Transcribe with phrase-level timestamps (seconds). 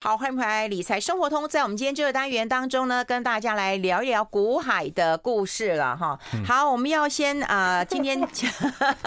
[0.00, 1.48] 好，欢迎回来理财生活通。
[1.48, 6.16] 在我们今天这个单元当中呢，跟大家来聊一聊股海的故事了哈。
[6.46, 8.16] 好，我们要先啊、呃，今天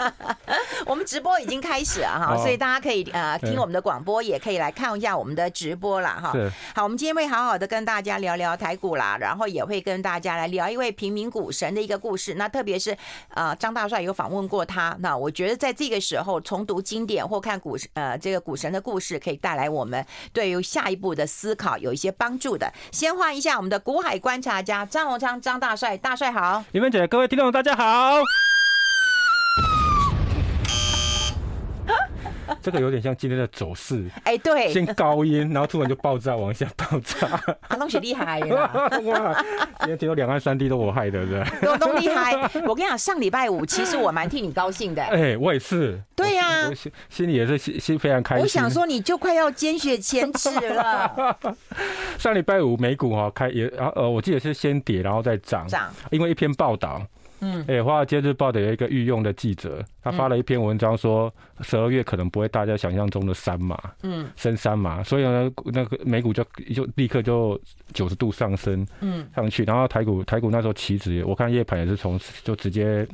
[0.84, 6.34] 我们直播已经开始了哈，所以大家可以呃听我们的广播，也可以来看一下我们的直播了哈。
[6.74, 12.34] 好，我们今天会好好的跟大家聊聊台股啦，然后也会跟大家来聊一位平民股神的一个故事。
[12.34, 12.94] 那特别是
[13.30, 20.04] 呃张大帅有访问过他，那我觉得在这个时候重读经典或看股呃这个股神的故事，可以带来我们
[20.34, 20.81] 对于下。
[20.82, 22.72] 下一步的思考有一些帮助的。
[22.90, 26.64] 先换一下我们的古海观察家张荣昌张大帅，大帅好。
[26.72, 28.18] 李文姐，各位听众大家好。
[32.60, 37.28] 这个有点像今天的走势，哎，对，先高音，然后突然就爆炸，往下爆炸。
[37.68, 39.44] 阿东厉害了， 哇！
[39.80, 41.50] 今天听说两岸三地都我害的，是吧？
[41.62, 42.32] 都都厉害。
[42.66, 45.02] 我跟你讲，上礼拜五其实我蛮替你高兴的。
[45.02, 46.00] 哎，我也是。
[46.14, 48.42] 对呀，我心心里也是心心非常开心。
[48.42, 51.36] 我想说，你就快要见血前耻了。
[52.18, 55.66] 上礼拜五美股哈开也，呃，我记得是先跌，然后再涨。
[55.68, 57.00] 涨，因为一篇报道。
[57.42, 66.42] 嗯，哎，华尔街日报的有一个御用的记者，他发了一篇文章说，十二月可能不会大家想象中的三码，嗯，升三码，所以呢，那个美股就
[66.74, 67.60] 就立刻就
[67.92, 73.06] 九十度上升，嗯，上去，然后台股台股那时候起指，我看夜盘也是从就直接。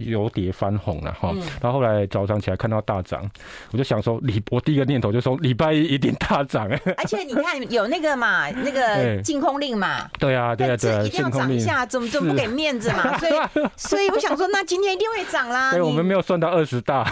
[0.00, 3.28] 由跌翻红了哈，然后后来早上起来看到大涨，
[3.72, 6.80] 我就想说，礼我第一个念头就说礼拜一一定大涨哎。
[6.96, 13.18] 而且你看有那个嘛，那个 禁空令嘛，对啊对啊对啊，一定要涨一下，怎么怎么不给面子嘛？
[13.18, 13.32] 所以
[13.76, 15.72] 所以我想说，那今天一定会涨啦。
[15.74, 17.06] 对，我们没有算到二十大，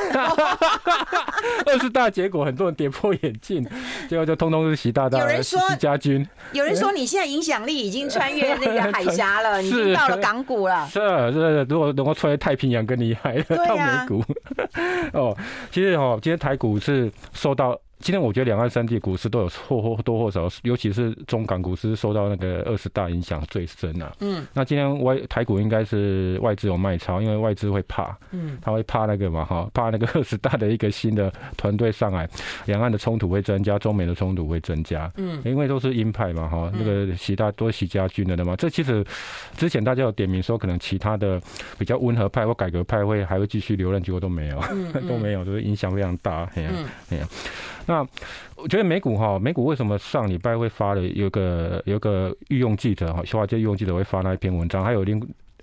[1.67, 3.63] 二十大结果很多人跌破眼镜，
[4.09, 5.19] 结果就通通是习大大。
[5.19, 10.89] 有人说习家军，有人说你现在影响力已经穿越那个海峡了，你已经到了港股了。
[10.89, 10.99] 是
[11.33, 12.78] 是，如果能够穿越太平洋。
[12.87, 14.25] 更厉害了到美股
[15.13, 15.37] 哦，
[15.71, 17.79] 其实哦，今天台股是受到。
[18.01, 24.15] 今天我觉得两岸三地股市都有或或多或少，尤其是中港股市受到那个二十大影响最深啊。
[24.21, 24.47] 嗯。
[24.55, 32.29] 那今天外台股应该是外资有卖超，因为外资会怕，嗯，他会怕那个嘛哈，怕那个 二十大的一个新的团队上来，
[32.67, 35.11] 两岸的冲突会增加，中美的冲突会增加。
[35.17, 35.43] 嗯。
[35.45, 38.55] 因为都是鹰派嘛哈，那个习大都是习家军的嘛。
[38.57, 39.05] 这其实
[39.57, 41.41] 之前大家有点名说，可能其他的
[41.79, 44.61] 比较温和派或改革派会还会继续留任，结果都没有，
[45.09, 46.49] 都没有，就是影响非常大。
[46.55, 46.71] 哎呀，
[47.11, 47.29] 哎呀。
[47.89, 48.07] 那
[48.55, 55.19] 我觉得美股哈，美股为什么上礼拜会发了有个有个御用记者哈，华尔街御用记者会发那一篇文章，还有联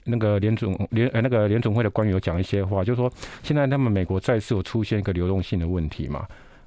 [0.05, 3.11] 那个联总联呃那个联总会的官员有讲一些话，就是说
[3.43, 6.25] 现在他们美国再次有出现一个流动性的问题嘛。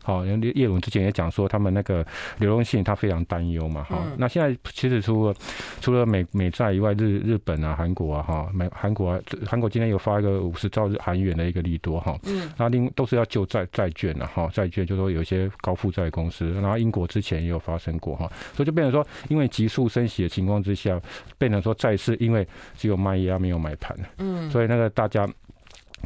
[0.08, 2.02] 好，因为叶伦之前也讲说，他们那个
[2.38, 3.84] 流动性他非常担忧嘛。
[3.86, 5.34] 好，那现在其实除了
[5.82, 12.18] 除了美美债以外，日日本啊、韩国啊、哈美韩国啊，韩国今天有发一个五十兆日韩元的一个利多哈。
[12.24, 12.50] 嗯。
[12.56, 20.98] 那另都是要救债债券的哈，债券就是说有一些高负债公司，然后英国之前也有发生过哈，所以就变成说，因为急速升息的情况之下，
[21.36, 22.48] 变成说债市因为
[22.78, 23.94] 只有卖压没有买盘。
[24.16, 24.48] 嗯。
[24.48, 25.28] 所以那个大家。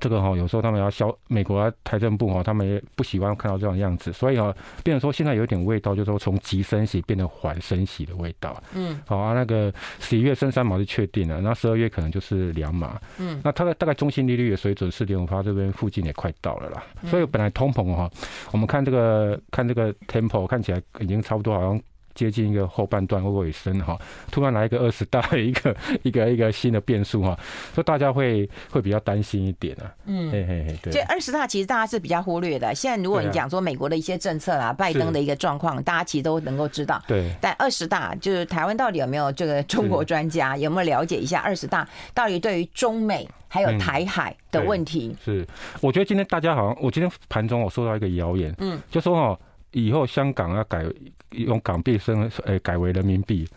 [0.01, 8.61] 这个哈，有时候他们要消美国啊，财政部哈，他们也不喜欢看到这种样子，所以哈，变成说现在有点味道，就是说从急升息变成缓升息的味道。
[8.75, 13.01] 嗯，好啊，那个十一月升三毛就确定了，那十二月可能就是两码。
[13.19, 16.83] 嗯，那它的大概中心利率的水准四点五八，这边附近也快到了啦。
[17.07, 18.11] 所以本来通膨哈，
[18.51, 21.81] 我们看这个看这个 tempo 看起来已经差不多，好像。
[22.15, 23.99] 接近一个后半段或尾声哈，
[24.31, 27.39] 突然来一个二十大的一个 一个一个新的变数哈，
[27.75, 29.93] 所以大家会会比较担心一点啊。
[30.07, 30.93] 嗯，嘿嘿嘿，对。
[30.93, 32.75] 这二十大其实大家是比较忽略的。
[32.75, 37.03] 现在如果你讲说美国的一些政策啦，拜登的一个状况，大家其实都能够知道。
[37.07, 37.31] 对。
[37.41, 45.17] 但二十大就是台湾到底有没有这个中国专家，有没有了解一下二十大到底对于中美还有台海的问题？
[45.25, 45.47] 是，
[45.81, 49.39] 我觉得今天大家好像，我今天盘中我收到一个谣言，嗯，就说哈。
[49.75, 50.85] 以后香港要改
[51.33, 53.49] 用港币升，诶，改为人民币，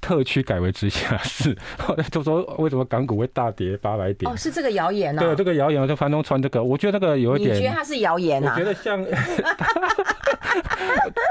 [0.00, 1.56] 特区改为直辖市。
[1.78, 4.30] 后来就说为什么港股会大跌八百点？
[4.30, 5.22] 哦，是这个谣言啊。
[5.22, 7.56] 对，这个谣言，就樊东川这个，我觉得这个有一点。
[7.56, 8.52] 你觉得它是谣言啊？
[8.54, 9.00] 我觉得像，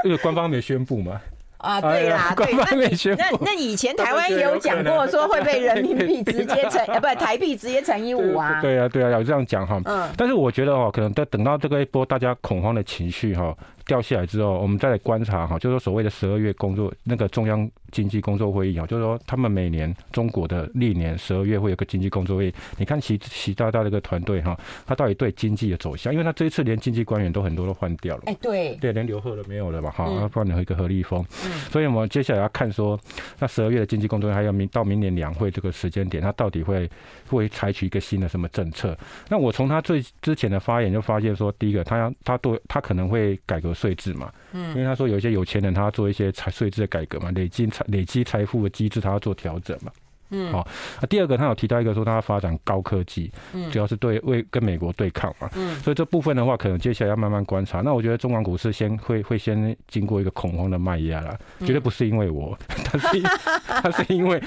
[0.04, 1.20] 因为官方没宣布嘛。
[1.58, 2.66] 啊，对啦，对，那
[3.16, 8.60] 那那以前台湾也有讲过说会被人民币直接乘， 呃，不，台币直接乘以五啊。
[8.60, 9.80] 对啊，对啊，有这样讲哈。
[9.86, 10.08] 嗯。
[10.16, 13.56] 但是我觉得哦，可能等等到这个一波大家恐慌的情绪哈。
[13.86, 22.54] 掉下来之后，我们再来观察哈，就是说所谓的十二月工作那个中央经济工作会议啊，就是说他们每年中国的历年十二月会有个经济工作会议。
[22.78, 28.22] 你看习习大大这个团队哈，他到底对经济的走向，因为他这一次连经济官员都很多都换掉了。
[28.26, 31.24] 哎，对，对，连刘鹤都没有了嘛，哈，换了一个何立峰。
[31.44, 32.98] 嗯，所以我们接下来要看说，
[33.38, 36.90] 那十二月的经济工作会议还有明到明年两会这个时间点，他到底会
[37.28, 38.98] 会采取一个新的什么政策？
[39.28, 43.75] 那我从他最之前的发言就发现说，第一个，他要他对他可能会改革。
[43.76, 49.92] 税制嘛，嗯，因为他说有一些有钱人他要做一些财税制的改革嘛，累积财累积财富的机制他要做调整嘛。
[50.30, 50.66] 嗯，好，
[51.00, 57.80] 那第二个他有提到一个说他要发展高科技，嗯，主要是对为跟美国对抗嘛，嗯，所以这部分的话，可能接下来要慢慢观察。
[57.80, 63.22] 那我觉得中港股市先会会先经过一个恐慌的卖压啦，绝对不是因为我， 但是
[63.66, 64.42] 他是因为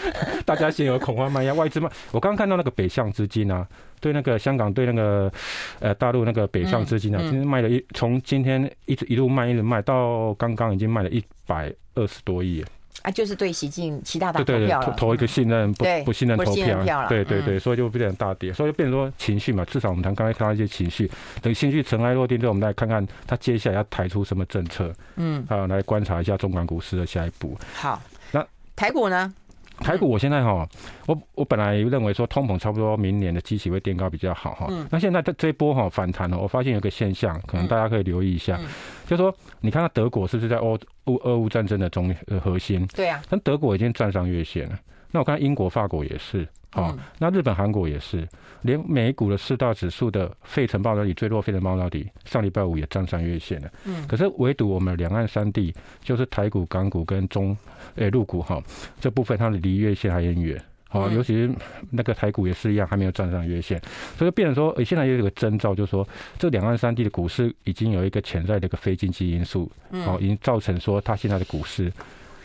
[0.45, 1.89] 大家先有恐慌卖压，外资卖。
[2.11, 3.67] 我刚刚看到那个北向资金啊，
[4.01, 5.31] 对那个香港对那个
[5.79, 12.63] 呃大陆那个北上资金啊，今天卖了一从今天一直一路卖一直卖到刚刚已经卖了一百二十多亿。
[13.01, 19.63] 啊，就是对习近习大大投票投投一个信任不不信任投票，对对对，所以就变成大跌，所以就变成说情绪嘛。
[19.65, 21.09] 至少我们谈刚才看到一些情绪，
[21.41, 27.57] 等情绪尘埃落定之后，我们来看看他接下来要抬出什么政策，嗯，啊，来观察一下中港股市的下一步。
[27.73, 28.01] 好，
[28.31, 28.45] 那
[28.75, 29.33] 台股呢？
[29.79, 30.67] 台股，我现在哈，
[31.07, 34.67] 我我本来认为说通膨差不多明年的基期会垫高比较好哈。
[34.89, 38.59] 那现在这这一波哈反弹了，我发现有个现象，可能大家可以留意一下，
[39.05, 42.85] 就是说你看到德国是不是在欧乌俄乌战争的中核心？
[42.95, 44.79] 对啊，但德国已经站上月线了。
[45.11, 46.47] 那我看英国、法国也是。
[46.71, 48.27] 好，那日本、韩国也是，
[48.61, 53.71] 连美股的四大指数的费城半导体最弱费城半导体上礼拜五也站上月线了。
[53.85, 55.73] 嗯，可是唯独我们两岸三地，
[56.03, 57.57] 就是台股、港股跟中
[57.95, 58.61] 诶陆股哈，
[59.01, 60.63] 这部分它离月线还很远。
[60.89, 61.51] 好，尤其是
[61.89, 63.81] 那个台股也是一样，还没有站上月线，
[64.15, 66.07] 所以变成说，诶，现在有一个征兆，就是说，
[66.37, 71.91] 这两岸三地的股市已经有一个潜在的一个非经济因素，哦，已经造成说它现在的股市。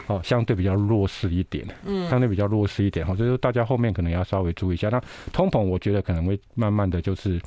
[0.06, 4.88] 哦，相对比较弱势一点，嗯，相对比较弱势一点哈，所以说大家后面可能要稍微注意一下。
[4.88, 5.00] 那
[5.32, 7.40] 通膨，我觉得可能会慢慢的就是，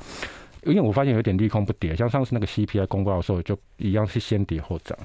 [0.64, 4.98] 因为我发现有点利空不跌，像上次那个 CPI 公告的时候，就一样是先跌后涨，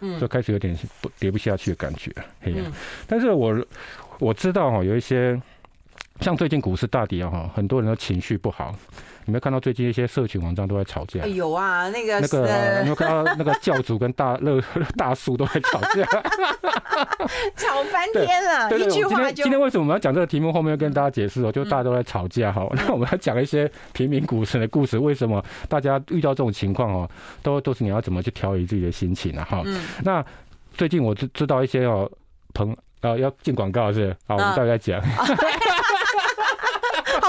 [0.00, 2.64] 嗯，就开始有点不跌不下去的感觉，嘿呀。
[3.06, 3.54] 但是我
[4.18, 5.40] 我知道哈，有一些
[6.20, 8.76] 像最近股市大跌哈，很多人都情绪不好。
[9.26, 11.24] 有没有看到最近一些社群网站都在吵架？
[11.26, 12.38] 有啊，那个那个，
[12.78, 14.60] 有没有看到那个教主跟大乐
[14.96, 16.04] 大叔都在吵架？
[17.56, 18.78] 吵翻天了！
[18.78, 19.44] 一句话就。
[19.44, 20.52] 今天为什么我们要讲这个题目？
[20.52, 22.66] 后面要跟大家解释哦，就大家都在吵架哈。
[22.72, 24.98] 那我们要讲一些平民股神的故事。
[24.98, 27.10] 为什么大家遇到这种情况哦，
[27.42, 29.46] 都都是你要怎么去调理自己的心情啊？
[29.48, 29.62] 哈。
[30.02, 30.24] 那
[30.74, 32.10] 最近我知知道一些哦，
[32.52, 35.00] 朋呃要进广告是，好，我们再来讲。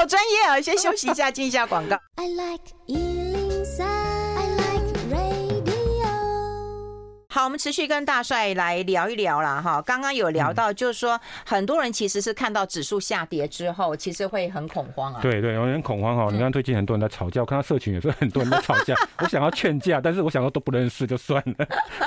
[0.02, 0.60] 好专业啊！
[0.60, 1.96] 先休息一下，进一下广告。
[2.16, 2.64] I like
[7.34, 9.62] 好，我们持续跟大帅来聊一聊啦。
[9.62, 9.82] 哈。
[9.84, 15.22] 刚刚有聊到，就是说很多人其实是看到指数下跌之后，其实会很恐慌啊。
[15.22, 16.28] 对对，有点恐慌哈。
[16.30, 18.94] 你看最近很多人在吵架，我看到社群也是很多人在吵架。
[19.20, 21.66] 我想要劝架，但是我想说都不认识就算了。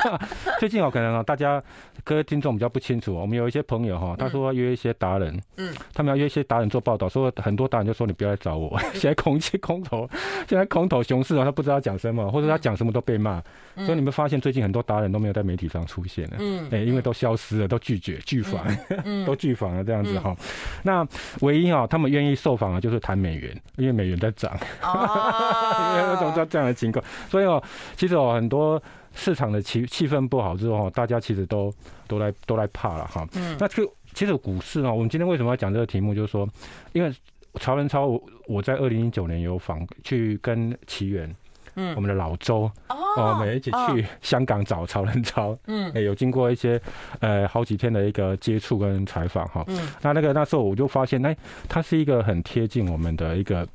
[0.60, 1.62] 最近有可能啊，大家
[2.04, 10.06] 各位听众比较不清楚，我们有一些朋友哈，他说约一些达人，嗯，他们要约一些达人做报道，说很多达人就说你不要来找我， 现在空气空头，
[10.46, 13.42] 现在空头熊市啊，他不知道讲什么，或者他讲什么都被骂。
[13.76, 15.13] 所以你们发现最近很多达人。
[15.14, 18.66] 都没有在媒体上出现了，嗯，哎，因为都消失了，都拒绝拒访，
[19.24, 20.36] 都拒访了这样子哈。
[20.82, 21.06] 那
[21.40, 24.52] 唯一啊，他们愿意受访的就是谈美元，因为美元在涨，
[24.82, 27.02] 因为 有种这样的情况。
[27.30, 27.62] 所以哦，
[27.96, 28.82] 其实哦，很多
[29.14, 31.72] 市场的气气氛不好之后，大家其实都
[32.08, 33.24] 都来都来怕了哈。
[33.34, 36.48] 嗯，那就其实股市啊，我们今天为什么要讲这个题目，就是说，
[36.92, 37.14] 因为
[37.60, 41.32] 曹仁超，我在二零一九年有访去跟奇源。
[41.76, 46.80] 嗯，我们的老周哦，我们一起去香港找曹仁超，嗯，哎，有经过一些
[47.20, 51.36] 呃好几天的一个接触跟采访哈，嗯，那那个那时候我就发现，哎，
[51.68, 53.66] 他是一个很贴近我们的一个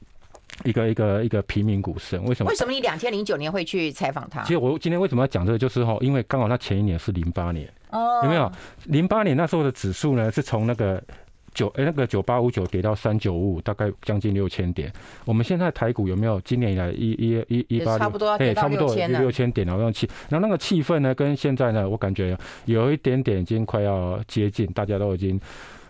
[0.63, 2.50] 一个一个一个平民股神，为什么？
[2.50, 4.41] 为什么你两千零九年会去采访他？
[4.44, 8.51] 其实我今天为什么要讲这个，就是哈，因为刚好他前一年是零八年，哦，有没有？
[8.86, 11.01] 零八年那时候的指数呢，是从那个。
[11.53, 14.91] 九哎，那个九八五九跌到三九五五，大概将近六千点。
[15.25, 25.39] 我们现在台股有没有今年以来一一一一八差不多对，差不多六千点，然后气，然后那个气氛呢，跟现在呢，我感觉有一点点已经快要接近，大家都已经。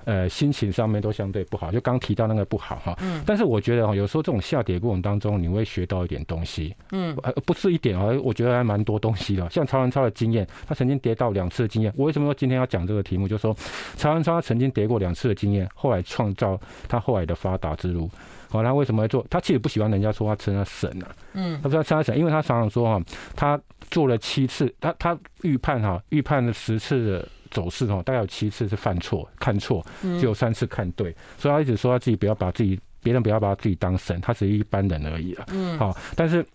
[0.09, 2.97] 呃，心情上面都相对不好，就刚提到那个不好哈。
[2.99, 3.21] 嗯。
[3.27, 6.75] 但是我觉得哈，有时候这种下跌过程当中，你会学到一点东西。
[6.93, 7.15] 嗯。
[7.21, 9.47] 呃，不是一点啊，我觉得还蛮多东西的。
[9.51, 11.93] 像曹文超的经验，他曾经跌到两次的经验。
[11.95, 13.27] 我为什么说今天要讲这个题目？
[13.27, 13.55] 就是说，
[13.97, 18.09] 曹文超他曾经跌过两次的经验，后来创造他后来的发达之路。
[18.49, 19.23] 好，他为什么会做？
[19.29, 21.07] 他其实不喜欢人家说他称他神啊。
[21.33, 21.57] 嗯。
[21.57, 22.99] 他不知道称他神，因为他常常说哈，
[23.35, 23.61] 他
[23.91, 27.27] 做了七次，他他预判哈，预判了十次的。
[27.51, 35.45] 走势哦，大概有七次是犯错、看错，只有三次看对，所以他一直说他自己不要把自己，别人不要把他自己当神，他只是一般人而已了。
[35.49, 36.45] 嗯，好，但是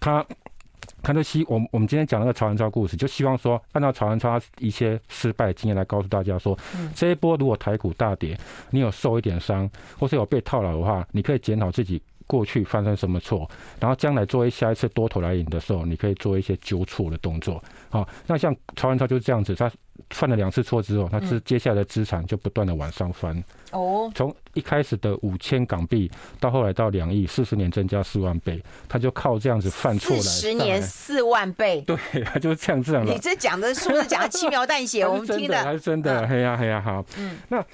[0.00, 0.24] 他
[1.02, 6.58] 他就希我我们今天讲那个曹仁超故事，就希望说按照曹仁超一些失败的经验来告诉大家说，
[6.94, 8.38] 这一波如果台股大跌，
[8.70, 13.48] 你有受一点伤，或是有被套牢的话，你可以检讨自己过去发生什么错，
[13.78, 17.62] 然后将来作为下一次多头来临的时候，你可以做一些纠错的动作。
[17.88, 19.70] 好，那像曹文超就是这样子，他
[20.10, 23.42] 犯了两次错之后，他是接下来的资产就不断的往上翻。
[23.72, 26.10] 哦，从一开始的五千港币
[26.40, 30.22] 到后来到两亿，四十年增加四万倍，他就靠这样子犯错来。
[30.22, 33.04] 四十年四万倍，对，他就是这样这样。
[33.04, 35.04] 你这讲的是不是讲的轻描淡写？
[35.08, 37.04] 我们听的还是真的，嘿呀嘿呀，好。
[37.18, 37.64] 嗯，那。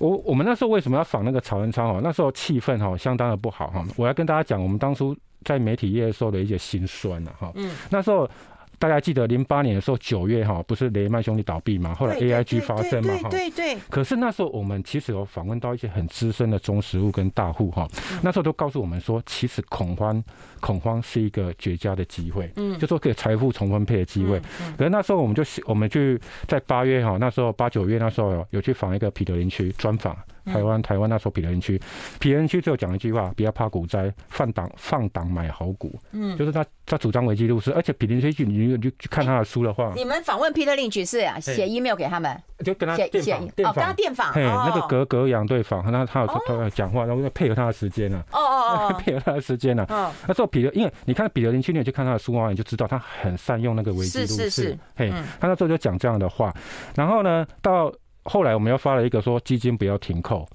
[0.00, 2.00] 我我们那时候为什么要仿那个曹文超哈？
[2.00, 3.84] 那时候气氛哈相当的不好哈。
[3.96, 7.50] 我要跟大家讲，我们当初在媒体业的时候的一些辛酸呐哈。
[7.56, 7.72] 嗯。
[7.90, 8.30] 那时候
[8.78, 11.94] 大家记得零八年的时候九月哈，不是雷曼兄弟倒闭嘛？
[11.94, 13.28] 后来 AIG 发生嘛哈。
[13.28, 13.76] 对对。
[13.90, 17.88] 可是那时候我们其实有访问到一些很资深的中实物跟大户哈。
[18.22, 20.22] 那时候都告诉我们说，其实恐慌
[20.60, 22.50] 恐慌是一个绝佳的机会。
[22.56, 22.78] 嗯。
[22.78, 24.40] 就说给财富重分配的机会。
[24.62, 24.74] 嗯。
[24.76, 30.16] 可是那时候我们就我们去在八月哈，那时候八九月那时候有有去访一个彼得林区专访。
[30.52, 31.80] 台湾台湾那时候，比特林区，
[32.18, 35.98] 比特林区最后讲一句话：不要怕股灾，放档放档买好股。
[36.12, 56.54] 嗯，就是他他主张危机入市，而且比特林区你你去看他的书的话，你们访问彼得林区是啊，写 email 给他们，就跟他电访哦，跟他电访，那个格格杨对访，他他有他讲话，然后配合他的时间呢，哦哦哦， 配合他的时间呢，哦，那时候彼得，因为你看彼得林区，你去看他的书啊，你就知道他很善用那个危机入市，是是是，嘿，他那时候就讲这样的话，
[56.94, 57.92] 然后呢，到
[58.28, 60.46] 后来我们又发了一个说基金不要停扣。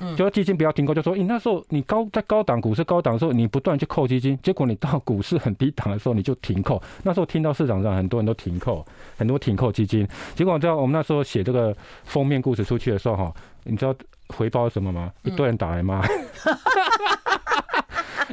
[0.00, 6.82] 就说基金不要停扣，就说你那时候你高在高档股市高档的时候，你不断去扣基金，结果你到股市很低档的时候你就停扣。
[7.04, 8.84] 那时候听到市场上很多人都停扣，
[9.16, 13.94] 很多停扣基金，结果你知道我们那时候写这个封面故事出去的时候哈，你知道
[14.28, 15.12] 回报是什么吗？
[15.22, 16.02] 一堆人打来骂。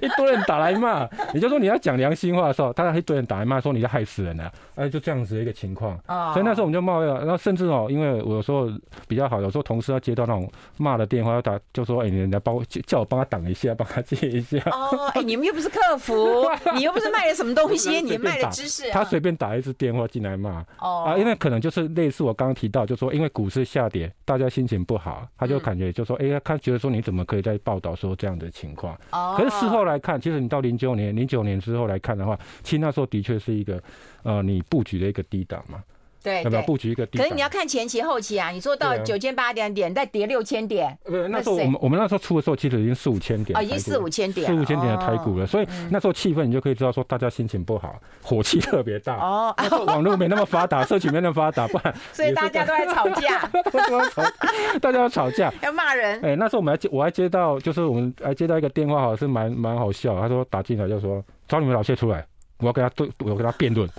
[0.01, 5.97] 一堆人打来骂，也就是说你要讲良心话的时候，他一堆人打来骂说你在害死人了，哎，就这样子的一个情况。
[6.33, 8.67] 所以那时候我们就冒了，然后甚至哦，因为我有时候
[9.07, 14.57] 比较好，有时候同事要接到那种骂的电话，要打就说哎，你来帮我叫我帮他挡一下，帮他接一下。
[14.71, 18.89] 哦，哎，你们又不是客服， 你又不是卖了什么东西，你卖了知识。
[18.91, 20.65] 他随便打一次电话进来骂。
[20.79, 21.05] 哦。
[21.07, 28.97] 啊，因为可能就是类似我刚刚提到，就说因为股市下跌，大家心情不好，他就感觉就说哎，他觉得说你怎么可以在报道说这样的情况？
[29.11, 29.35] 哦。
[29.37, 33.81] 可是事后来来看，其实你到零九年、零九年之后来看的话，其实那时候的确是一个，
[34.23, 35.83] 呃，你布局的一个低档嘛。
[36.23, 37.17] 对，要不要布局一个低？
[37.17, 38.49] 可是你要看前期后期啊。
[38.49, 40.97] 你说到九千八点点，再跌六千点。
[41.03, 43.57] 不是，那时候我们我们那时候出的时候，其实已经四五千点。
[43.57, 44.45] 啊，已经四五千点。
[44.45, 49.15] 四五千点的台股了，所以那时候气氛你就可以知道说，大家心情不好， 火气特别大。
[49.17, 49.55] 哦。
[49.87, 51.93] 网络没那么发达，社群没那么发达，不然。
[52.13, 53.49] 所以大家都在吵架。
[54.79, 55.51] 大家要吵架。
[55.61, 56.19] 要骂人。
[56.21, 60.19] 哎，那时候我们还接，我还接到，就是我们还接到一个电话，好像是蛮蛮好笑。
[60.19, 62.25] 他说打进来就说找你们老谢出来，
[62.59, 63.89] 我要跟他对，我要跟他辩论。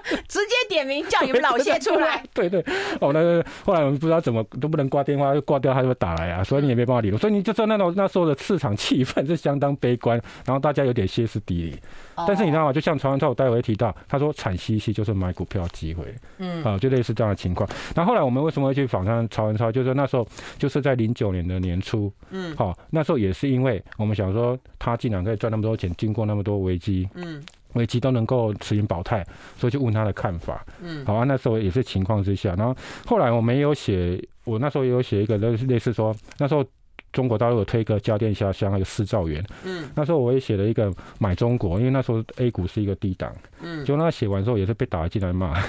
[0.28, 2.22] 直接点名叫你们老谢出来。
[2.32, 2.64] 对对，
[3.00, 7.20] 哦，那个后来我们不知道怎么都不能挂电话，又挂掉他就打来啊，所以你也没办法理论。
[7.20, 11.78] 所以你就知道那种那时候的市场气氛是相当悲观，然后大家有点歇斯底里。
[12.26, 12.72] 但是你知道吗？
[12.72, 16.04] 就像曹文超，我待会会提到，他说惨兮兮就是买股票机会，
[16.38, 17.68] 嗯啊，就类似这样的情况。
[17.94, 19.72] 那后来我们为什么会去访谈曹文超？
[19.72, 20.26] 就是那时候
[20.58, 27.42] 就是在零九年的年初，嗯，好，那时候也是因为我们想说他竟然可以赚那么多钱，经过那么多危机，嗯。
[27.74, 29.24] 危机都能够持盈保泰，
[29.56, 30.64] 所以就问他的看法。
[30.82, 32.76] 嗯，好啊，那时候也是情况之下，然后
[33.06, 36.64] 后来我没有写，我那时候也有写一个类似类似说，那时候
[37.12, 39.44] 中国大陆有推一个家电下乡那个四兆元。
[39.64, 43.32] 嗯，那时候我也写了一个买中国，因为那时候 A 股是一个低档。
[43.60, 45.48] 嗯，就那写完之后也是被打进来骂。
[45.48, 45.64] 啊？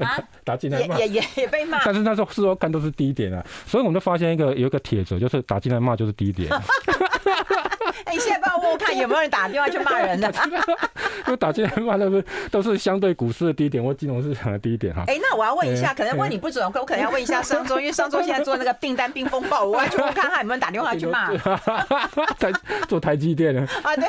[0.44, 1.84] 打进来骂也也也被骂。
[1.84, 6.48] 但是那时候事后看都是低点啊，所以我们就发现一个有一个帖子，就是打进来骂就是低点。
[8.04, 10.32] 哎，你现在帮我问问看有没有人打电话去骂人的？
[11.26, 15.02] 因为打进来骂都是都是相对股市的低点或金融市场的低点哈。
[15.08, 21.32] 哎，那我要问一下，可能问你不准，我可能要问一下商周，因为商周现在做那个订单冰风暴，我要去问看他有没有人打电话去骂。
[22.38, 22.52] 台
[22.88, 24.06] 做台积电的啊，对。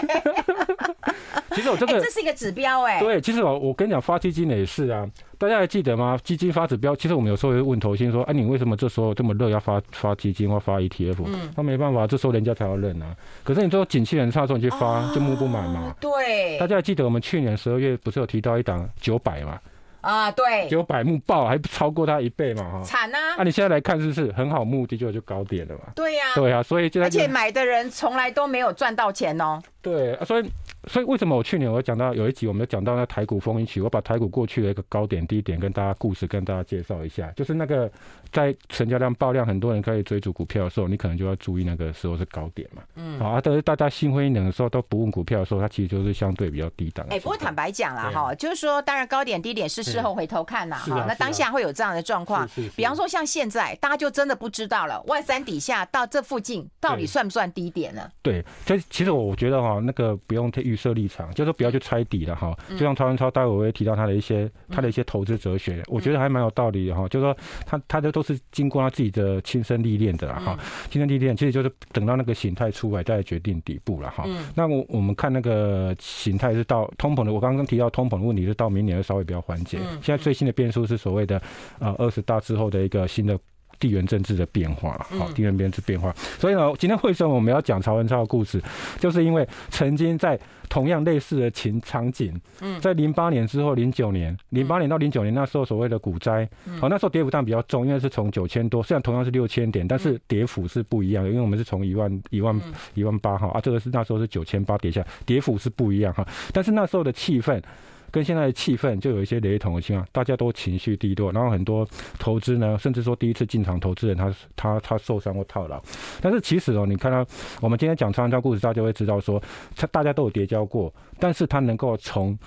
[1.54, 3.00] 其实我真的这是一个指标哎。
[3.00, 5.08] 对，其实我我跟你讲，发基金的也是啊。
[5.38, 6.18] 大家还记得吗？
[6.24, 13.16] 基金发指标，其实我们有时候会问投信说：“哎，你为什么这时候这么热要发发基金或发 ETF？” 嗯，他没办法，这时候人家才要认啊。
[13.44, 15.96] 可是你说景气很差的时候你去发，就募不满嘛。
[16.00, 16.58] 对。
[16.58, 19.60] 大家还记得我们去年十二月不是有提到一档九百嘛？
[20.02, 20.68] 啊，对。
[20.70, 22.64] 九百目爆还不超过它一倍嘛？
[22.72, 22.84] 哈。
[22.84, 23.36] 惨啊！
[23.38, 25.82] 那你现在来看是不是很好目的就就高点了嘛？
[25.96, 26.26] 对呀。
[26.36, 29.62] 对呀，所以现在而且买的人从来都没有赚到钱哦。
[29.82, 30.52] 对，所以
[30.88, 37.92] 所以为什么我去年我讲到有一集，我们讲到那台股风云起，我把台股过去的一个高点低点跟大家故事跟大家介绍一下，就是那个
[38.32, 42.82] 在成交量爆量，很多人可以追逐股票的时候，你可能就要注意那个时候是高点嘛。
[42.96, 43.20] 嗯。
[43.20, 47.06] 好啊，但是大家心灰意冷的时候都不问股票的时候，它其实就是相对比较低档。
[47.10, 52.48] 哎，不过坦白讲啦，哈，就是说，当然高点低点是事后回头看呐，哈，那当下会有这样的状况。
[52.76, 58.10] 比方说像现在，大家就真的不知道了，万三底下到这附近到底算不算低点呢？
[58.22, 62.56] 对，这其实我觉得哈，那个不用太预设立场，就是不要去猜底了哈。
[62.70, 67.08] 就像曹文超待会我会提到他的一些他的一些投资哲学，我觉得还蛮有道理的哈。
[67.10, 70.58] 就是说他他的都是经过他自己的亲身历练的哈，
[70.90, 74.24] 亲身历练其实就是等到那个形态出来再决定底部了哈。
[74.56, 79.80] 那我我们看那个形态是到通膨的，我刚刚提到通膨的问题是到明年会稍微比较缓解。
[80.02, 81.42] 现在最新的变数是所谓的
[81.80, 83.38] 呃二十大之后的一个新的。
[83.80, 86.12] 地缘政治的变化，好，地缘政治变化。
[86.40, 88.62] 所以呢，今天为什么我们要讲曹文超的故事，
[89.00, 92.34] 就是因为曾经在同样类似的情场景，
[92.82, 96.48] 在零八年之后，零九年，零八年到零九年那时候所谓的股灾，
[96.80, 102.60] 好，那时候跌幅当然比较重，因为是从九千多，虽然同样是六千点，但是跌幅是不一样的，因为我们是从一万一万
[102.94, 107.62] 一万八哈，啊，这个是那时候是九千八跌下，跌幅是不一样哈，但是那时候的气氛。
[108.12, 111.88] 跟现在的气氛就有一些雷同的情况，大家都情绪低落，然后很多
[112.18, 115.82] 投资呢，甚至说第一次进场投资人他他他受伤或套牢。
[116.22, 117.26] 但是其实哦，你看到
[117.62, 119.42] 我们今天讲曹文超故事，大家会知道说，
[119.76, 122.38] 他大家都有跌跤过，但是他能够从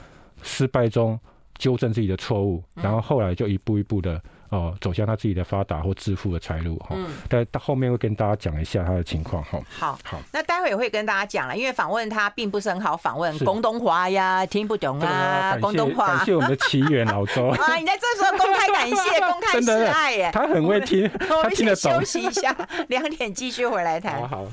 [0.42, 1.18] 失败中
[1.58, 4.22] 纠正自己的错误，然后后来就一步一步的。
[4.50, 6.88] 哦，走向他自己的发达或致富的财路哈。
[6.90, 7.08] 嗯。
[7.28, 9.58] 但到后面会跟大家讲一下他的情况哈。
[9.68, 10.20] 好，好。
[10.32, 16.16] 那待会也会跟大家讲了，因为访问他并不是很好访问，广东话呀听不懂啊，广东话。
[16.16, 17.76] 感谢我们的奇缘老周 啊！
[17.76, 20.30] 你在这时候公开感谢， 公开示爱耶。
[20.32, 21.92] 他很会听， 他听得懂。
[21.92, 22.54] 休息一下，
[22.88, 24.28] 两点继续回来谈。
[24.28, 24.46] 好。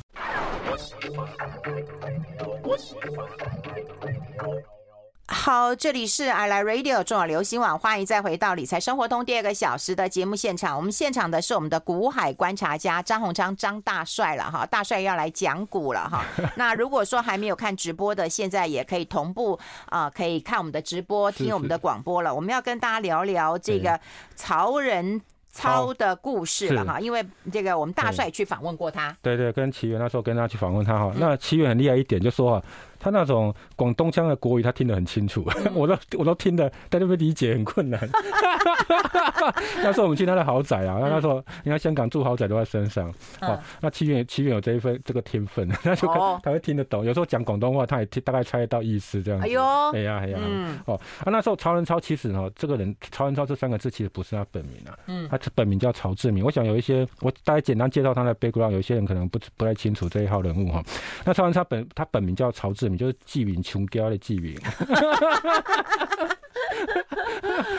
[5.30, 10.78] 好，这里是 I Like Radio 中广流行网，欢迎再回到理财生活通第二个小时的节目现场。
[10.78, 16.24] 我们现场的是我们的股海观察家张鸿昌张大帅了哈，大帅要来讲股了哈。
[16.56, 22.34] 那如果说还没有看直播的，现在也可以同步啊、呃，可以看我们的直播，听我们的广播了。
[22.34, 24.00] 我们要跟大家聊聊这个
[24.34, 32.64] 曹仁超的故事了哈，因为这个我们大帅去访问过他，对对，跟奇缘那时候跟他去访问他哈，那奇缘很厉害一点，就说啊。
[33.00, 38.00] 他那种广东腔的国语，他听得很清楚， 我都我都听得，但是不理解很困难。
[39.84, 46.08] 那时候我们去他的豪宅啊，那他说，你看香港住豪宅都在身上，哦，那七远七远有这一份这个天分，那就
[46.44, 49.46] 他会听得懂，有时候讲广东话，他也听大概猜得到意思这样子。
[49.46, 49.62] 哎呦，
[49.94, 50.40] 哎呀哎呀，
[50.86, 56.44] 哦，啊那时候曹仁超其实呢，这个人曹仁超这三个字其实不是他本名啊，嗯，他本名叫曹志明。
[56.44, 60.84] 我想有一些我大概简单介绍他的 background，有些人可能不不太清楚这一号人物哈。
[61.24, 62.88] 那曹仁超本他本名叫曹志。
[62.98, 64.58] 你就是记名穷刁的记名，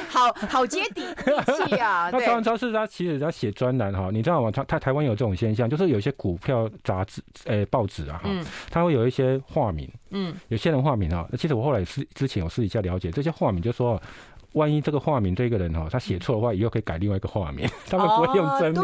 [0.08, 1.02] 好好接地
[1.66, 2.08] 气啊！
[2.14, 4.48] 那台湾超市他其实他写专栏哈，你知道吗？
[4.52, 8.30] 他他台湾有这种现象，就是有一些股票杂志诶报纸啊哈，
[8.70, 11.28] 他会有一些化名，嗯，有些人化名啊。
[11.36, 14.00] 其实我后来是之前有私底下了解，这些化名就说。
[14.52, 18.82] 万一这个化名这个人哈，他写错的话，以后可以改另外一个化名， 他们不会用真名，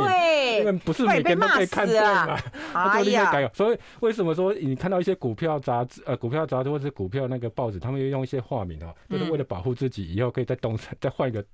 [0.58, 2.38] 因为不是每天都可以看对嘛，
[2.72, 3.50] 他就另外改。
[3.54, 11.44] 所以为什么说你看到一些股票杂志呃，股票杂志或者是股票那个报纸，他们又用一些化名哦，就是为了保护自己，以后可以再东再换一个。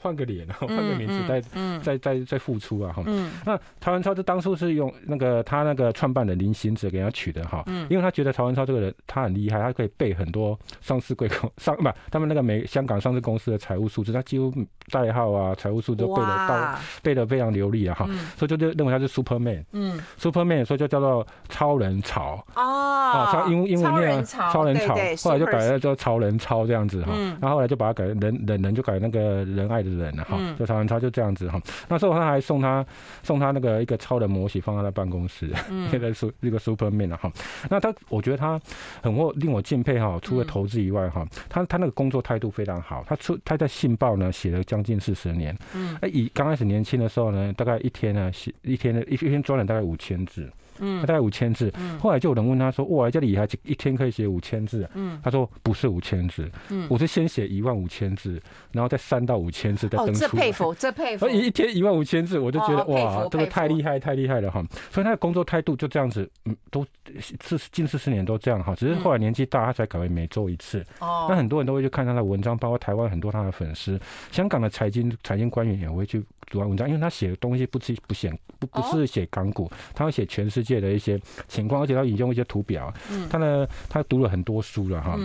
[0.00, 2.92] 换个脸，然后换个名字再，再再再再复出啊！
[2.92, 3.02] 哈，
[3.44, 14.52] 那曹文超这当初是用那个他那个创办的林行者给他取的哈，因为他觉得曹文超这个人他很厉害，他可以背很多上市贵公上不他们那个美香港上市公司的财务数字，他几乎
[14.90, 17.94] 代号啊财务数字都背得到，背得非常流利啊！
[17.94, 29.87] 哈，所以就就认为他是 Superman，嗯，Superman，所以就叫做超人潮哦，超英英文念超人潮，后来就改了叫超人超这样子哈，然后后来就把它改人人人就改那个仁爱的。
[29.96, 31.60] 人哈，就曹仁超就这样子哈。
[31.88, 32.84] 那时候他还送他
[33.22, 35.50] 送他那个一个超人模型放在他办公室，
[35.90, 37.32] 现在是一个 Superman 了哈。
[37.70, 38.60] 那他我觉得他
[39.02, 40.18] 很我令我敬佩哈。
[40.20, 43.04] 除了投资以外哈，他他那个工作态度非常好。
[43.08, 50.50] 他出他在信报呢写了将近四十年，嗯，哎，以刚开始年轻的时候呢，大概一天呢写一天的一一篇专栏大概五千字。
[50.80, 58.40] 嗯，他大概五千字，后来就有人问他说：“哇，这里还一天可以写五千字？”嗯，他说：“不是五千字，嗯，我是先写一万五千字，
[58.72, 61.26] 然后再三到五千字再登出。”哦，这佩服，这佩服。
[61.26, 64.64] 所以一天一万五千字，我就觉得哇，这个太厉害，太厉害了哈。
[64.90, 66.86] 所以他的工作态度就这样子，嗯，都
[67.20, 68.74] 是近四十年都这样哈。
[68.74, 70.84] 只是后来年纪大，他才改为每周一次。
[71.00, 82.92] 哦，那很多人都会去看他的文章，包括台湾很多他的粉丝，香港的财经财经官员也会去主要文章，因为他写的东西不是不写不不是写港股，他会写全世界的一些情况，而且他引用一些图表。
[83.30, 85.18] 他呢，他读了很多书了哈。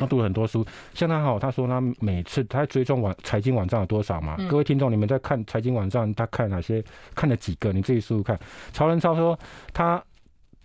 [0.00, 4.38] 他读了很多书，像他哈，他说他每次他追踪网财经网站有多少嘛？
[4.48, 6.82] 各位听众，你们在看财经网站，他看哪些？
[7.14, 7.74] 看了几个？
[7.74, 8.40] 你自己数数看。
[8.72, 9.38] 曹仁超说
[9.74, 10.02] 他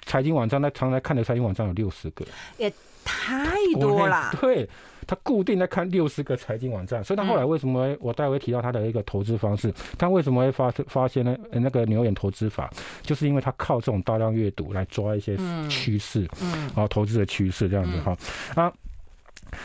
[0.05, 2.25] 财经网站，他常来看的财经网站有六十个，
[2.57, 2.71] 也
[3.03, 4.31] 太多了。
[4.39, 4.69] 对，
[5.07, 9.73] 他固定在看六十个财经网站，所以他后来为什么我待会提到他的一个投资方式？
[9.97, 11.35] 他为什么会发发现呢？
[11.51, 12.69] 那个牛眼投资法，
[13.01, 15.37] 就是因为他靠这种大量阅读来抓一些
[15.69, 18.15] 趋势，嗯，啊，投资的趋势这样子哈
[18.55, 18.71] 啊。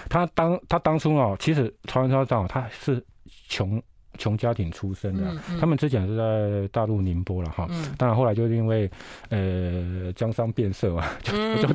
[0.08, 3.04] 他当他当初哦，其实曹文超长他是
[3.48, 3.82] 穷
[4.18, 5.24] 穷家庭出身的，
[5.58, 8.90] 他们之前是在大陆宁波了哈，当然后来就是因为
[9.30, 11.68] 呃江山变色嘛，就就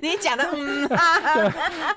[0.00, 0.88] 你讲的嗯，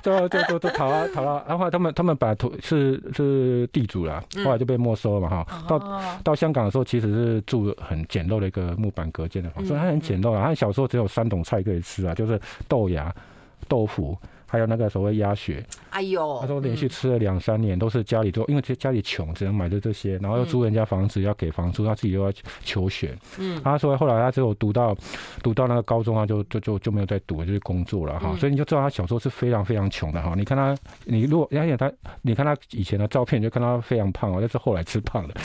[0.01, 13.13] 就就就就逃啊逃啊，然后他们他们本来土是是地主啦，后来就被没收了嘛哈，到到香港的时候其实是住很简陋的一个木板隔间的房，所以他很简陋啊，他小时候只有三种菜可以吃啊，就是豆芽、
[13.67, 14.17] 豆腐。
[14.53, 22.31] 还有那个所谓鸭血，哎呦，他说连续吃了两三年，都是家里做，因为家里穷，只能买的这些，然后又租人家房子要给房租，他自己又要
[22.63, 23.17] 求学。
[23.39, 24.95] 嗯，他说后来他只有读到
[25.41, 28.35] 读到那个高中，他就就就就没有再读，就是工作了哈。
[28.37, 30.35] 所以你就知道他小时候是非常非常穷的哈。
[30.37, 35.33] 你看他，你如果而且他，你看他以前的照片，就看他非常胖哦，但是后来吃胖了。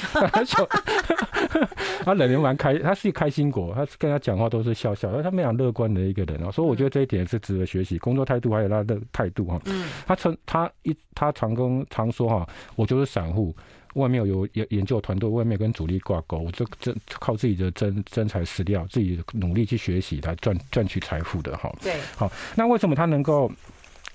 [2.05, 6.53] 他人也蛮开，他是开心果，他跟他讲话都是笑笑，他非常乐观的一个人哦。
[6.53, 8.98] 所以我觉得这一点是值得学习，工作态度还有他的。
[9.13, 13.55] 态度哈，嗯，他曾他一他常跟常说哈，我就是散户，
[13.95, 21.75] 外面有研研究团队，外面跟主力挂钩，我就这靠自己的真真材实料，自己努力去学习来赚赚取财富的哈。
[21.83, 23.51] 对，好，那为什么他能够？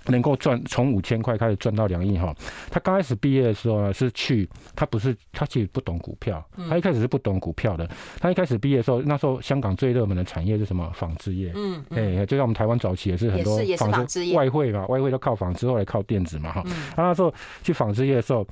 [0.08, 2.36] 能够赚从五千块开始赚到两亿哈，
[2.70, 7.90] 他刚开始毕业的时候呢，是去他不是他其实不懂股票，他一开始是不懂股票的。
[8.20, 10.92] 他一开始毕业的时候，那时候香港最热门的产业是什么？
[10.94, 11.52] 纺织业。
[11.56, 16.64] 嗯，哎，就像我们台湾早期也是很多纺织业外汇嘛，外汇都靠纺织，后来靠电子嘛哈。
[16.96, 18.46] 他那时候去纺织业的时候。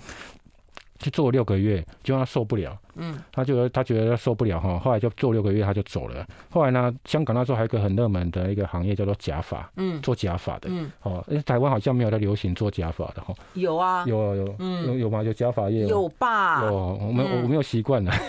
[1.03, 2.79] 去做六个月，就让他受不了。
[2.95, 6.25] 嗯，他觉得他觉得他受不了哈，后来就做六个月他就走了。
[6.49, 13.33] 后来呢，香港那时候还有一个很热门的一个行业叫做假发，嗯，做假发的，嗯，哦，台湾好像没有在流行做假发的哈。
[13.53, 15.23] 有啊，有啊有，嗯，有有吗？
[15.23, 15.85] 有假发业？
[15.87, 16.63] 有吧？
[16.65, 18.11] 有，我们我没有习惯了。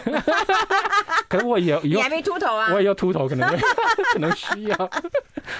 [1.28, 2.68] 可是我也有，你还没秃头啊？
[2.74, 3.48] 我也要秃头，可能
[4.12, 4.90] 可能需要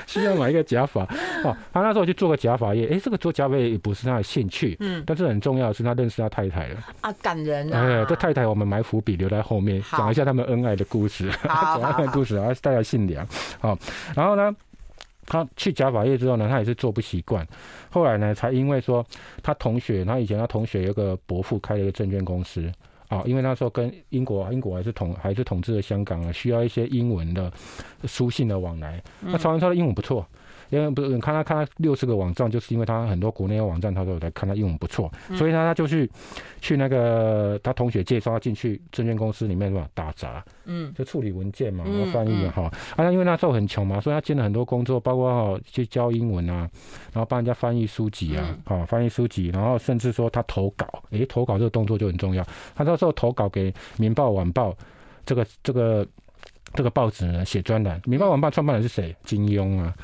[0.07, 1.03] 需要买一个假发。
[1.45, 6.77] 哦，他那时候去做个假发业，哎，这个做假发也不是他的兴趣，嗯，但是很重要的是他认识他太太了。
[7.01, 7.81] 啊，感人啊！
[7.81, 11.31] 哎，这太太我们埋伏笔留在后面，讲一下他们恩爱的故事。
[11.45, 13.27] 讲恩爱故事啊，大家姓梁。
[13.61, 13.79] 好，
[14.15, 14.55] 然后呢，
[15.27, 17.47] 他去假法业之后呢，他也是做不习惯。
[17.91, 19.05] 后来呢，才因为说
[19.43, 22.71] 他同学，他以前他同学有个伯父开了一个证券公司。
[23.09, 27.53] 啊，因为那时候跟英国，英国还是统还是统治了香港啊，需要一些英文的
[28.07, 29.03] 书信的往来。
[29.21, 30.27] 那曹仁超的英文不错，
[30.73, 36.11] 因为不是你看他看他六十个网站，就是因为他很多国内的网站，他都有在看他英文不错，所以呢他就去
[36.63, 42.73] 去那个他同学介绍他进去证券公司里面嘛，打杂，嗯，就处理文件嘛，然后翻译哈。
[42.97, 46.67] 啊，因为那时候很穷嘛，所以他兼了很多工作，包括哈去教英文啊，
[47.13, 52.43] 然后帮人家翻译书籍啊，好翻译书籍，然后甚至说他投稿，诶，投稿这个动作就很重要，
[52.75, 54.71] 他到时候投稿给《民报晚报》
[55.27, 56.07] 这个这个
[56.73, 59.15] 这个报纸呢，写专栏，《民报晚报》创办人是谁？
[59.25, 59.95] 金庸啊。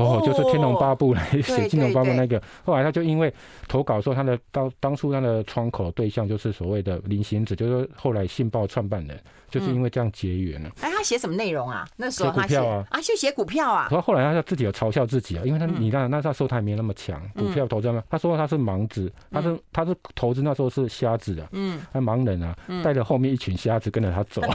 [0.00, 3.32] 哦，就是《天龙八部》来写《天龙八部》那个，后来他就因为
[3.68, 10.70] 投稿说他的当当初他的窗口对象就是所谓的林行止，就是后来《信报》创办人，就是因为这样结缘了。
[10.80, 11.86] 哎，他写什么内容啊？
[11.96, 13.88] 那时候他写啊，啊，就写股票啊。
[13.90, 18.02] 然后后来他自己有嘲笑自己啊，因为他你看那那时候他也没那么强，股票投资嘛。
[18.08, 24.42] 他说他是盲子，他是他是投资那时候是瞎子的，嗯，他盲人啊，带着后面一群瞎子跟着他走。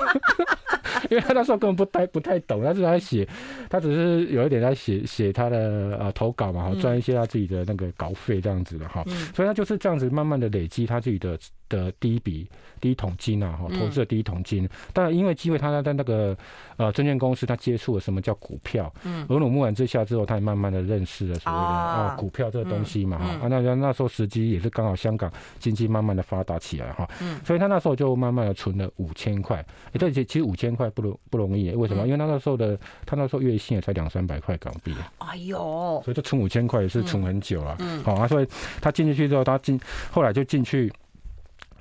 [1.10, 3.28] 因为他那时候根本不太不太懂，他是在写，
[3.70, 11.38] 他只是有一点在写写他的呃投稿嘛，哈，赚一些他自己的那个稿费这样子的哈，所以他就是这样子慢慢的累积他自己的
[11.70, 12.50] 的第一笔
[12.80, 14.68] 第一桶金啊，哈，投资的第一桶金。
[14.94, 16.36] 当然因为机会，他在那个
[16.78, 22.16] 呃证券公司，他接触了什么叫股票，嗯，耳濡目染之下之后，他也慢慢的认识了所谓的啊。
[22.18, 30.90] 股票这个东西嘛，哈，啊那那时候时机也是刚好香港经济慢慢的发达起来哈，嗯，所以他那时候就慢慢的存了五千块，哎，这其实五千块。
[30.96, 32.06] 不容不容易，为什么？
[32.06, 34.96] 因为他那时候的他那时候月薪也才两三百块港币。
[35.18, 37.76] 哎呦，所以就存五千块也是存很久了。
[37.80, 38.48] 嗯，好啊，所以
[38.80, 39.78] 他进去之后，他进
[40.10, 40.90] 后来就进去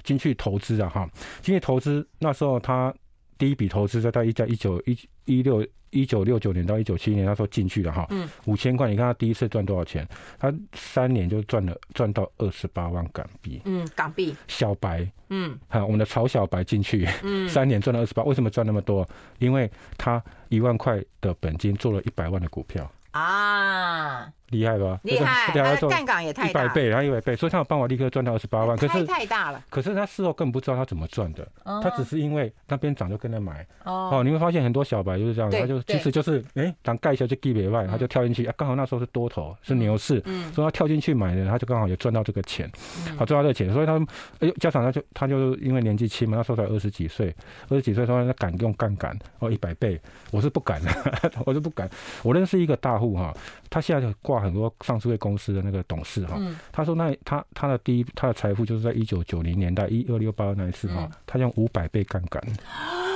[0.05, 1.11] 进去投资啊，哈，
[1.43, 2.95] 进去投资那时候他
[3.37, 10.07] 第一笔投资在在一在一九一一六一九六九年到一九七一年，那时候进去了哈，嗯，五千块，你看他第一次赚多少钱？
[10.39, 14.35] 他三年就赚了赚到二十八万港币，嗯，港币。
[14.49, 19.09] 小白，嗯，好，我们的曹小白进去，嗯，三年赚了二十八，为什么赚那么多？
[19.39, 24.29] 因为他一万块的本金做了一百万的股票啊。
[24.51, 25.01] 厉害吧？
[25.03, 28.77] 厉害，他的杠杆也太大，一百倍，然后一百倍，所以他有办法立刻赚到二十八万。
[28.77, 29.63] 可是太大了。
[29.71, 31.47] 可是他事后根本不知道他怎么赚的，
[31.83, 33.67] 他只是因为那边涨就跟着买。
[33.85, 40.21] 哦，你会发现很多小白就是这样，他就其实就是哎，涨盖一下就地别外，他就跳进去，刚好那时候是多头，是牛市，
[40.53, 42.71] 所以他跳进去买的，他就刚好也赚到这个钱，
[43.17, 43.95] 好赚到这个钱，所以他
[44.41, 47.35] 哎，呦，家长他就他就因为年纪轻嘛，那时候才二十几岁，
[47.69, 50.91] 二十几岁说他敢用杠杆哦，一百倍，我是不敢的，
[51.45, 51.89] 我是不敢。
[52.23, 53.35] 我认识一个大户哈，
[53.69, 55.15] 他现在就挂很多上市会。
[55.25, 56.39] 公司的那个董事哈，
[56.71, 62.43] 他说那他他的第一他的财富就是在一九九零年代一二六八那一次哈，他用五百倍杠杆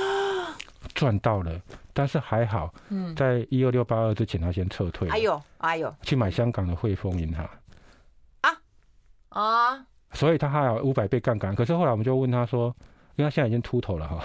[0.95, 1.61] 赚到了，
[1.93, 2.73] 但是还好，
[3.15, 7.47] 在一二六八二之前他先撤退，哎呦哎呦，去买香港的汇丰银行
[8.41, 8.57] 啊？
[9.29, 12.75] 啊，所以他还有五百倍杠杆，可是后来我们就问他说。
[13.19, 14.23] 因为他现在已经秃头了哈，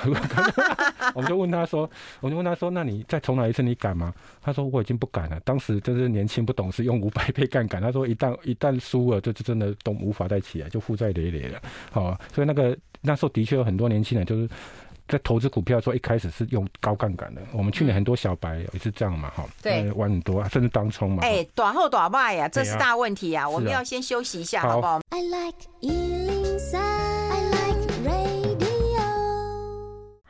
[1.16, 4.14] 我们就问他说，我就问他说，那你再重来一次，你敢吗？
[4.40, 5.40] 他说我已经不敢了。
[5.40, 7.83] 当时真是年轻不懂事，用五百倍杠杆。
[7.83, 11.61] 他说一旦一旦输了，就就真的都无法再起来，就负债累累了。
[11.90, 14.48] 好，所以那个那时候的确有很多年轻人就是
[15.09, 17.42] 在投资股票的时候，一开始是用高杠杆的。
[17.52, 21.24] 我们去年很多小白也是这样嘛，哈，对，玩很多，甚至当冲嘛。
[21.24, 23.48] 哎，短后短卖呀，这是大问题啊！
[23.48, 25.59] 我们要先休息一下，好不好？I like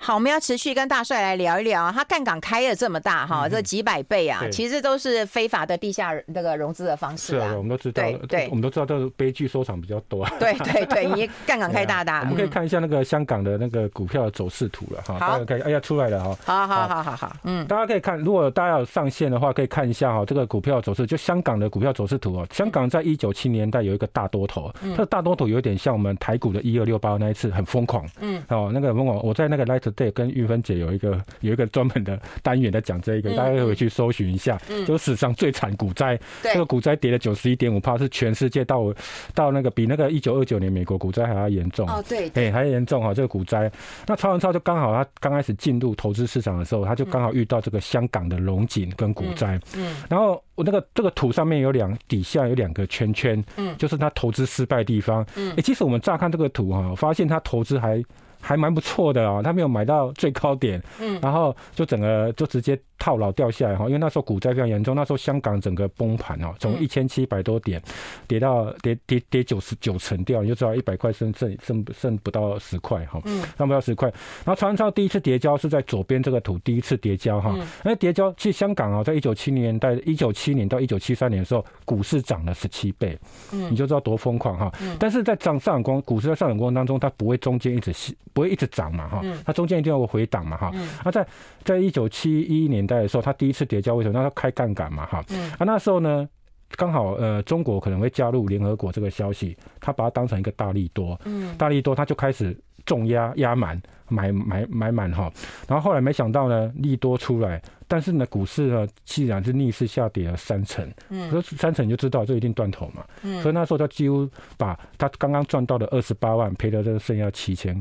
[0.04, 7.46] 好，我们要持续跟大帅来聊一聊，他杠杆开了这么大哈，这几百倍啊，其实都是非法的地下那个融资的方式啊。
[7.46, 10.28] 是啊，我们都知道，对，我们都知道这个悲剧收场比较多。
[10.38, 12.20] 对对对，你 杠杆开大大。
[12.20, 15.18] 我们可以看一下那个香港的那个股票的走势图了哈。
[15.18, 16.36] 好，可以，哎呀，出来了哈。
[16.44, 22.46] 好好好好好，嗯，大家可以看，如果大家有上线的话，可以看一下哈，这个股票走势，就香港的股票走势图哦。
[22.52, 30.74] 香港在一九七年代有一个大多头，它的大多头有点像我们台股的一二六八那一次很疯狂，嗯，哦，那个疯狂，我在那个 Light Day 跟玉芬姐。
[30.74, 34.84] 有一个有一个专门的单元在讲这一个，大家可以回去搜寻一下，嗯。
[34.84, 38.92] 就史上最惨股灾，这个股灾跌了九十一点五趴，是全世界到
[39.34, 41.88] 到那个比那个一九二九年美国股灾还要严重。
[41.88, 43.70] 哦，对，哎，还严重哈，这个股灾。
[44.06, 58.02] 那超文超就刚好他刚开始进入投资市场的时候，他就刚好遇到这个香港的龙井跟股灾，嗯，然后我那个这个图上面有两底下有两个圈圈，嗯，就是他投资失败的地方，嗯，哎，其实我们乍看这个图哈，发现他投资还。
[58.44, 67.82] 还蛮不错的哦，他没有买到最高点，嗯，然后就整个就直接套牢掉下来哈，因为那时候股灾非常严重，那时候香港整个崩盘哦，从一千七百多点
[68.26, 74.08] 跌到跌跌跌九十九成掉，你就知道一百块剩剩剩剩不到十块哈，嗯，剩不到十块。
[74.44, 77.54] 然后曹文超第一次跌跤是在左边这个图，第一次跌跤哈，
[77.84, 83.18] 那跌跤其实香港啊，在一九七零年代一九七年到一九七三年的时候，股市涨了十七倍，
[83.52, 87.92] 嗯，你就知道多疯狂哈，但是在涨上涨光股市在上涨过程当中，它不会中间一直
[88.32, 90.72] 不会一直涨嘛哈，它中间一定要有回档嘛哈。
[91.04, 91.26] 那在
[91.64, 94.18] 在一九七一年代的时候，它第一次跌跤为什么？
[94.18, 95.24] 那它开杠杆嘛哈。
[95.30, 96.28] 嗯啊那时候呢，
[96.76, 105.32] 刚好呃中国可能会加入联合国这个消息，他把它当成一个大力多，嗯大力多他就开始重压压满买买买满哈。
[105.68, 113.04] 然后后来没想到呢，利多出来，但是呢股市呢既然是逆势下跌了三成，嗯，可是三成你就知道这一定断头嘛。
[113.22, 117.74] 嗯所以那时候他几乎把他刚刚赚到的二十八万赔了这个剩下七千。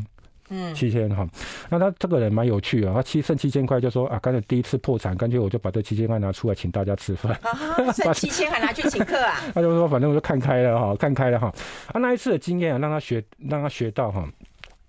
[0.50, 1.28] 嗯，七千哈，
[1.70, 9.40] 那他这个人蛮有趣啊，他七剩七千块就说啊，刚才第一次破产，干脆我就把这七千块拿出来请大家吃饭，啊，剩 七千还拿去请客啊？
[9.56, 11.54] 他就说反正我就看开了哈，看开了哈，
[11.94, 14.28] 啊那一次的经验啊，让他学让他学到哈，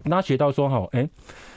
[0.05, 1.09] 让他学到说哈，哎，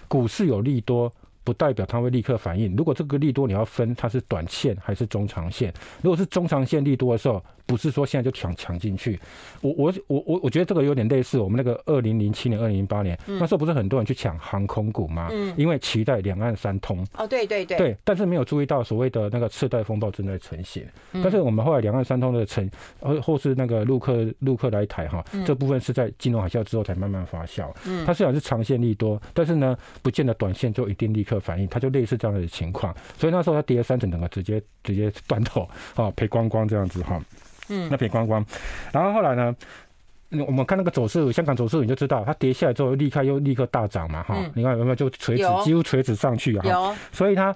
[0.07, 1.11] 股市有利多。
[1.43, 2.75] 不代表它会立刻反应。
[2.75, 5.73] 如果这个利多你要分，它是短线还是中长线？
[6.01, 9.19] 如果是中长线利多的时候，不是说现在就抢抢进去。
[9.61, 15.29] 我我我我我觉得这个有点类似我们那个二零零七年、二零零八年那时候，不是很多人去抢航空股吗？
[15.31, 17.05] 嗯，因为期待两岸三通。
[17.13, 17.77] 哦，对对对。
[17.77, 20.85] 对，但是没有注意到所谓的那个次贷风暴正在成型。
[21.13, 27.71] 但是我们后来两岸三通的成，或或是那个陆客陆客来台哈，这部分是在金融海啸之后才慢慢发酵。
[27.85, 31.37] 嗯，它虽然是长线利多，但是呢，不见得短线就一定立刻。
[31.39, 37.21] 反应，它就类似这样的情况，所以那时候它跌了三成，整个直接直接断头，啊，赔光光这样子哈，
[37.69, 38.45] 嗯，那赔光光，
[38.91, 39.55] 然后后来呢，
[40.45, 46.63] 我们看那个走势，香港走势你就知道，它跌下来之后立刻又立刻大涨嘛，哈，你看有没有就垂直，几乎垂直上去啊，
[47.11, 47.55] 所以它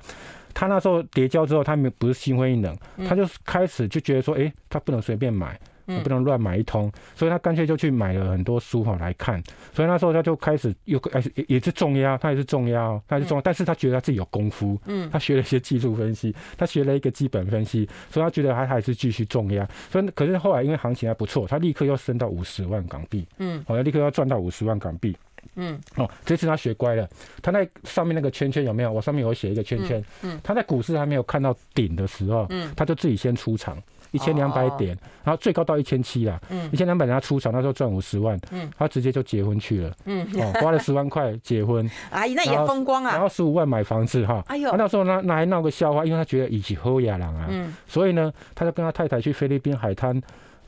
[0.53, 5.59] 它那时候跌交之后，它没不是心灰意冷，它就开始就觉得说，哎，它不能随便买。
[5.85, 9.41] 不能乱买一通，所以他干脆就去买了很多书哈来看。
[9.73, 19.67] 所以那时候他就开始又开始也也是重压，他也是重压，他也是重压，但是他觉得他自己有功夫，嗯，他学了一些技术分析，他学了一个基本分析，所以他觉得他还是继续重压。
[19.89, 25.15] 所以可是后来因为行情还不错，他立刻又升到五十万港币，嗯，好，要立刻要赚到五十万港币。
[25.55, 27.09] 嗯，哦，这次他学乖了，
[27.41, 28.91] 他在上面那个圈圈有没有？
[28.91, 29.99] 我上面有写一个圈圈。
[30.21, 50.21] 嗯，嗯，他在股市还没有看到顶的时候，嗯，他就自己先出场一千两百点，然后最高到一千七啦，嗯，一千两百点他出场，那时候赚五十万，嗯，他直接就结婚去了，嗯，哦，花了十万块结婚， 阿姨，那也风光啊，然后十五万买房子哈，哎呦，那时候那，那还闹个笑话，因为他觉得一起喝亚郎啊，嗯，所以呢，他就跟他太太去菲律宾海滩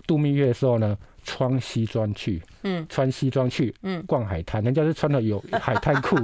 [0.08, 0.97] 度蜜月的时候呢。
[1.24, 6.16] 穿西装去，嗯，穿西装去，嗯，逛海滩，人家是穿的有 海滩裤，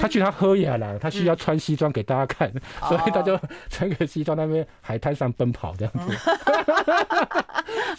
[0.00, 2.50] 他去他喝雅了，他需要穿西装给大家看，
[2.88, 6.16] 所以他就穿个西装那边海滩上奔跑这样子，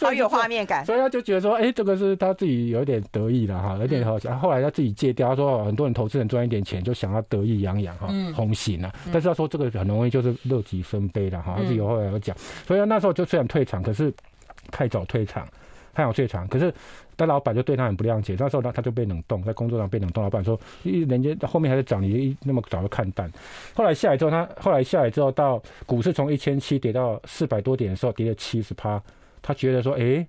[0.00, 4.36] 好有画面感，所以他就觉得说，哎，这个是他自己有点得意了哈，有点好笑。
[4.38, 14.12] 后来他自己戒掉，他说很多人投资人赚一点钱就想要得意洋洋哈，红心了，但是他说这个很容易就是乐极生悲了哈，他自己后来有讲，所以那时候就虽然退场，可是
[14.70, 15.46] 太早退场。
[15.92, 16.72] 太阳最长，可是
[17.16, 18.36] 但老板就对他很不谅解。
[18.38, 20.22] 那时候他他就被冷冻，在工作上被冷冻。
[20.22, 23.30] 老板说：“人家后面还在涨，你那么早就看淡。”
[23.74, 29.02] 后来下来之后，他后来下来之后，到股市从一千七跌到四百多点的时候，跌了七十趴。
[29.42, 30.26] 他觉得说：“哎，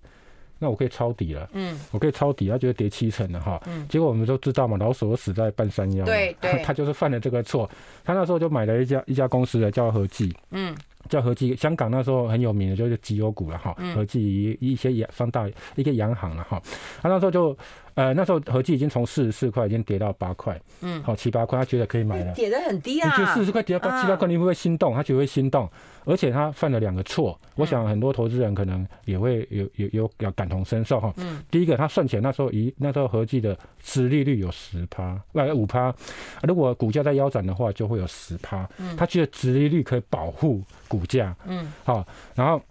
[0.58, 2.50] 那我可以抄底了。”嗯，我可以抄底。
[2.50, 3.62] 他觉得跌七成了哈。
[3.67, 3.88] 嗯。
[3.88, 6.04] 结果我们都知道嘛，老鼠死在半山腰。
[6.04, 6.60] 对对。
[6.65, 7.69] 他就是犯了这个错。
[8.04, 10.36] 他那时候就买了一家一家公司的叫和记。
[10.50, 10.76] 嗯。
[11.09, 13.75] 叫和记，香港那时候很有名的，就是绩优股了哈。
[13.95, 16.61] 和记一些洋放大一些洋行了哈。
[17.01, 17.57] 他那时候就，
[17.95, 22.33] 呃，那时候和记已经从四十四块已经跌到八块，嗯，好七八块，他觉得可以买了。
[22.33, 23.17] 跌得很低啊。
[23.17, 24.93] 就四十块跌到八七八块，你会不会心动？
[24.93, 25.69] 他觉得会心动。
[26.03, 31.13] 而且他犯了两个错，我想很多投资人可能也会有有有要感同身受哈。
[31.17, 31.43] 嗯。
[31.51, 35.93] 第一个，他算钱那时候一那时候和记的殖利率有十趴，呃五趴，
[36.41, 38.67] 如果股价在腰斩的话，就会有十趴。
[38.79, 38.97] 嗯。
[38.97, 41.34] 他觉得殖利率可以保护股价。
[41.45, 41.71] 嗯。
[41.86, 42.62] 好，然后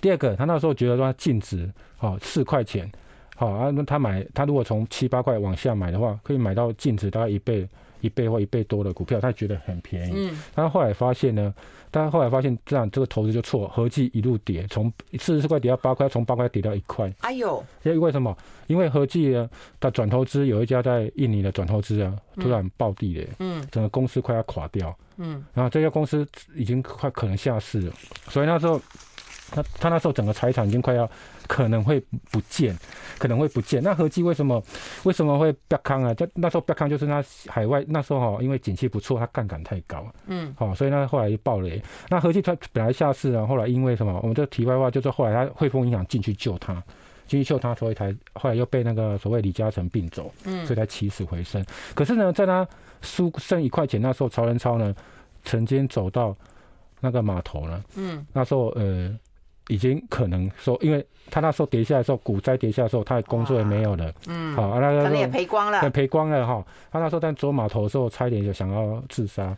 [0.00, 2.90] 第二个，他那时候觉得说净值好四块钱，
[3.36, 7.68] 好啊，那他买他如果从七八块往下买的话，可以买到净值大概一倍
[8.04, 10.12] 一倍或一倍多的股票，他觉得很便宜。
[10.14, 10.42] 嗯。
[10.54, 11.54] 他后来发现呢。
[11.94, 17.08] 但后来发现这样这个投资就错，合计一路跌，从四十四块跌到八块，从八块跌到一块。
[17.20, 17.64] 哎呦！
[17.84, 18.36] 因为为什么？
[18.66, 27.92] 因为合计呢，他转投资有一家在印尼的转投资啊，突然暴跌了，嗯，整个公司快要垮掉，嗯，然后这家公司已经快可能下市了，
[28.28, 28.80] 所以那时候。
[29.50, 31.08] 他他那时候整个财产已经快要
[31.46, 32.76] 可能会不见，
[33.18, 33.82] 可能会不见。
[33.82, 34.62] 那和记为什么
[35.04, 36.14] 为什么会 bec 康啊？
[36.14, 41.82] 就那时候 bec 康就是那海外那时候哈，因为景气不错，他杠杆太高，嗯，好，所以呢后来就爆雷。
[42.08, 44.18] 那和记他本来下市啊，后来因为什么？
[44.22, 46.74] 我们这题外话就是后来他汇丰银行进去救他，
[47.26, 51.64] 进去救他，所以才后来又被那个所谓李嘉诚并走，嗯，所以才起死回生。
[51.94, 52.66] 可是呢，在他
[53.02, 54.94] 输剩一块钱那时候，曹仁超呢
[55.44, 56.34] 曾经走到
[57.00, 59.14] 那个码头呢，嗯，那时候呃。
[59.68, 66.64] 已经可能说，因为他那时候跌下来的时候，股灾跌下来的时候，他的工作也没有了，嗯，好，那可能也赔光了，赔光了哈。
[66.92, 69.56] 他那时候在走码头的时候，差一点就想要自杀，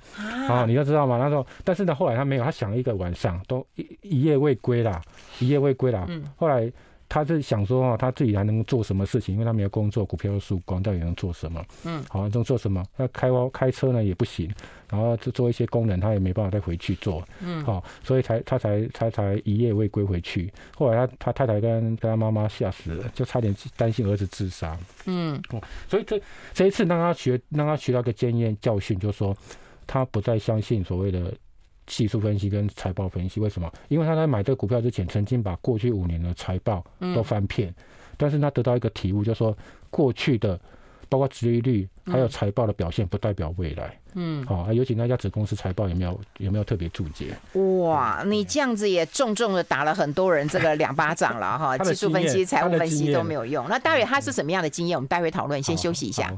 [0.49, 1.19] 啊，你都知道吗？
[1.19, 5.01] 那时候，但是呢，后来他没有，他想了一个晚上都一一夜未归啦，
[5.41, 6.73] 一夜未归啦，嗯，后来。
[7.09, 9.37] 他是想说啊，他自己还能做什么事情？
[9.37, 11.65] 因为他没有工作，股票又输光，到底能做什么？
[11.85, 12.83] 嗯，好，能做什么？
[12.97, 14.53] 那开开车呢也不行，
[14.91, 17.23] 然后做做一些功能，他也没办法再回去做。
[17.41, 20.53] 嗯，好，所以才他才他才一夜未归回去。
[20.77, 24.77] 后来他他太太跟跟他妈妈吓死了，就差点担心儿子自杀。
[25.07, 26.21] 嗯，哦，所以这
[26.53, 29.37] 这一次让他学让他学到一个经验教训，就是说
[29.87, 31.33] 他不再相信所谓的。
[31.89, 33.73] 技术分析跟财报分析，为什么？
[33.87, 37.75] 因为他在买这个股票之前，曾经把过去五年的财报都翻遍，嗯、
[38.17, 39.57] 但是他得到一个体悟，就是说
[39.89, 40.61] 过去的
[41.09, 43.99] 包括殖利率还有财报的表现，不代表未来。
[44.15, 47.37] 嗯，好、哦，尤其那家子公司财报有没有有没有特别注解？
[47.83, 51.77] 哇，你这样子也重重的打了很多人这个 两巴掌了哈！
[51.79, 53.67] 技术分析、财务分析都没有用。
[53.69, 54.97] 那待会他是什么样的经验？
[54.97, 55.63] 我们待会讨论。
[55.63, 56.33] 先休息一下。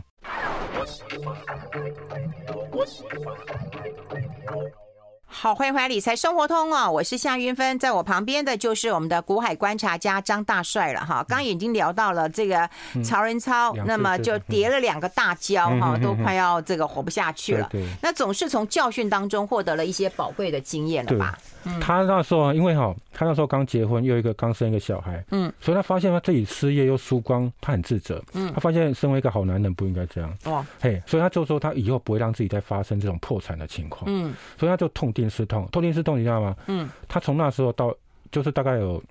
[5.31, 11.25] 好，欢迎回来理财生活通哦，我是夏云芬，在我旁边的就是我们的股海观察家张大帅了哈。
[11.29, 12.69] 刚刚已经聊到了这个
[13.05, 17.71] 曹仁超，嗯、那么就叠了两个大跤哈，嗯、都快要这个活不下去了。
[18.03, 21.39] 那总是从教训当中获得了一些宝贵的经验了吧？
[21.81, 36.57] 他那时候因为哈，他那时候刚结婚，又一个刚生一个小孩，嗯，所以他发现他自己失业又输光，他很自责，嗯，他发现身为一个好男人不应该这样，哇，嘿，所以他就说他以后不会让自己再发生这种破产的情况，嗯，所以他就痛定思痛，痛定思痛，你知道吗？
[36.69, 37.95] 嗯，他从那时候到
[38.31, 39.03] 就是大概有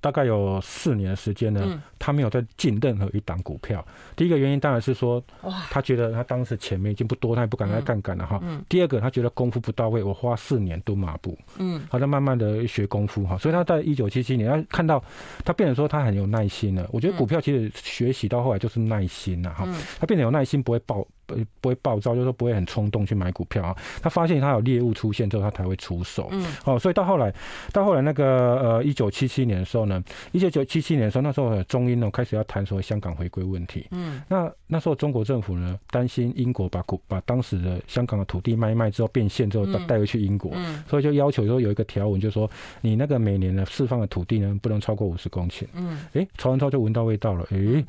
[0.00, 3.84] 大概有四年的时间呢，他没有再进任何一档股票。
[4.16, 5.22] 第一个原因当然是说，
[5.70, 8.40] 他觉得他当时钱没已经不多，他也不敢再杠杆了哈。
[8.68, 13.36] 第二个，他觉得功夫不到位，我花四年蹲马步，嗯，好，他慢慢的学功夫哈。
[13.38, 15.02] 所以他在一九七七年，他看到
[15.44, 16.88] 他变得说他很有耐心了。
[16.92, 19.66] 我觉得股票其实学习到后来就是耐心了哈。
[19.98, 21.06] 他变得有耐心，不会爆。
[21.32, 23.76] 不不会暴躁，就是说不会很冲动去买股票啊。
[24.02, 26.28] 他发现他有猎物出现之后，他才会出手。
[26.30, 27.32] 嗯，哦，所以到后来，
[27.72, 30.02] 到后来那个呃，一九七七年的时候呢，
[30.32, 33.86] 一九九七七年的时候，那时候中英呢开始要谈所谓香港回归问题。
[33.90, 42.50] 嗯，那那时候中国政府呢担心英国把股把当时的香港的土地卖一卖之后变现之后带带回去英国，嗯，所以就要求说有一个条文，就是说
[42.80, 45.66] 你那个每年的释放的土地呢不能超过五十公顷。
[45.74, 47.84] 嗯，哎，曹文超就闻到味道了，哎，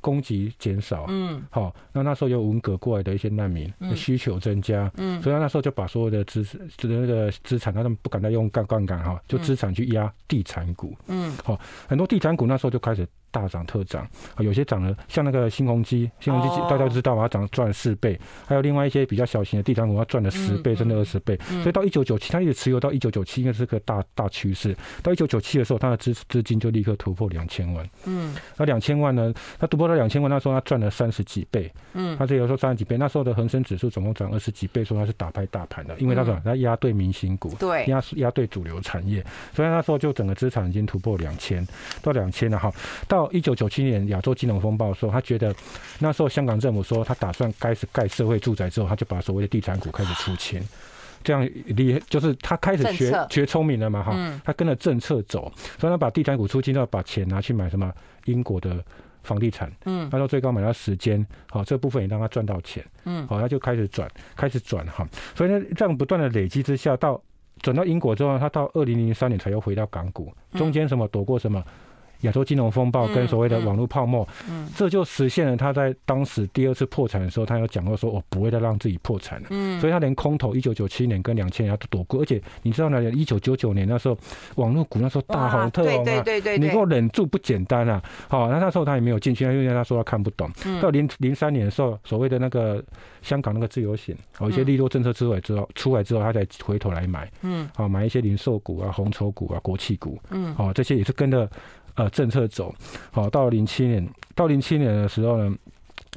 [0.00, 1.06] 供给减少。
[1.08, 2.76] 嗯，好，那那时候有文革。
[2.76, 11.58] 过来的一些难民的需求增加，嗯，所以他那时候就把所有的资产，那个资产，他们不敢再用杠杠杆哈，就资产去压地产股，嗯，好，
[11.88, 13.08] 很多地产股那时候就开始。
[13.30, 14.02] 大涨特涨
[14.34, 18.18] 啊，有些涨了，像那个新鸿基，新鸿基大家都知道嘛，它涨赚了四倍。
[18.46, 21.38] 还有另外一些比较小型的地产股，它赚了十倍，甚至二十倍。
[21.62, 24.76] 所以到一九九七，它一直持有到一九九七，应该是个大大趋势。
[25.02, 27.88] 到一九九七的时候，它的资资金就立刻突破两千万。
[28.04, 29.32] 嗯，那两千万呢？
[29.58, 31.70] 它突破到两千万，那时候它赚了三十几倍。
[31.92, 32.96] 嗯，它这有时候三十几倍。
[32.96, 36.40] 那时候的恒生指数总共涨二十几倍，说它是打败大盘的，因为它什么？
[36.44, 39.24] 它压对明星股，对，压压对主流产业。
[39.54, 41.66] 所以那时候就整个资产已经突破两千，
[42.02, 42.72] 到两千了哈。
[43.16, 43.96] 到一九九七年。
[44.08, 45.54] 亚洲金融风暴的时候，他觉得
[45.98, 50.62] 那时候香港政府说他打算开始盖社会住宅之后，他就把所谓的地产股开始出清，
[51.24, 57.92] 这样厉害就是他开始学学聪明了嘛哈，他跟着政策走，所以他把地产股出清，要把钱拿去买什么
[58.26, 58.76] 英国的
[59.22, 67.20] 房地产，嗯，他说最高买到时间，好，这部分也让他赚到钱，嗯，好，他就开始转，开始转哈，所以呢，这样不断的累积之下，到
[67.60, 71.64] 转到英国之后，他到二零零三年才又回到港股，中间什么躲过什么。
[72.22, 84.18] 亚洲金融风暴跟所谓的网络泡沫，嗯，这就实现了他在当时第二次破产的时候，他有讲过说，我不会再让自己破产了，嗯，所以他连空头一九九七年跟两千年他都躲过，而且你知道呢，一九九九年那时候
[84.56, 90.50] 网络股那时候大红特红啊，对对对，你给我忍住不简单啊，好，那那时候他也没有进去，因为他说他看不懂，
[90.80, 92.82] 到零零三年的时候，所谓的那个
[93.22, 101.48] 香港那个自由行，有一些利多政策出来之后，出来之后他才回头来买，嗯，好，买一些零售股啊、红筹股啊、国企股，嗯，好，这些也是跟着。
[101.96, 102.74] 呃，政策走
[103.10, 105.56] 好，到了零七年，到零七年的时候呢，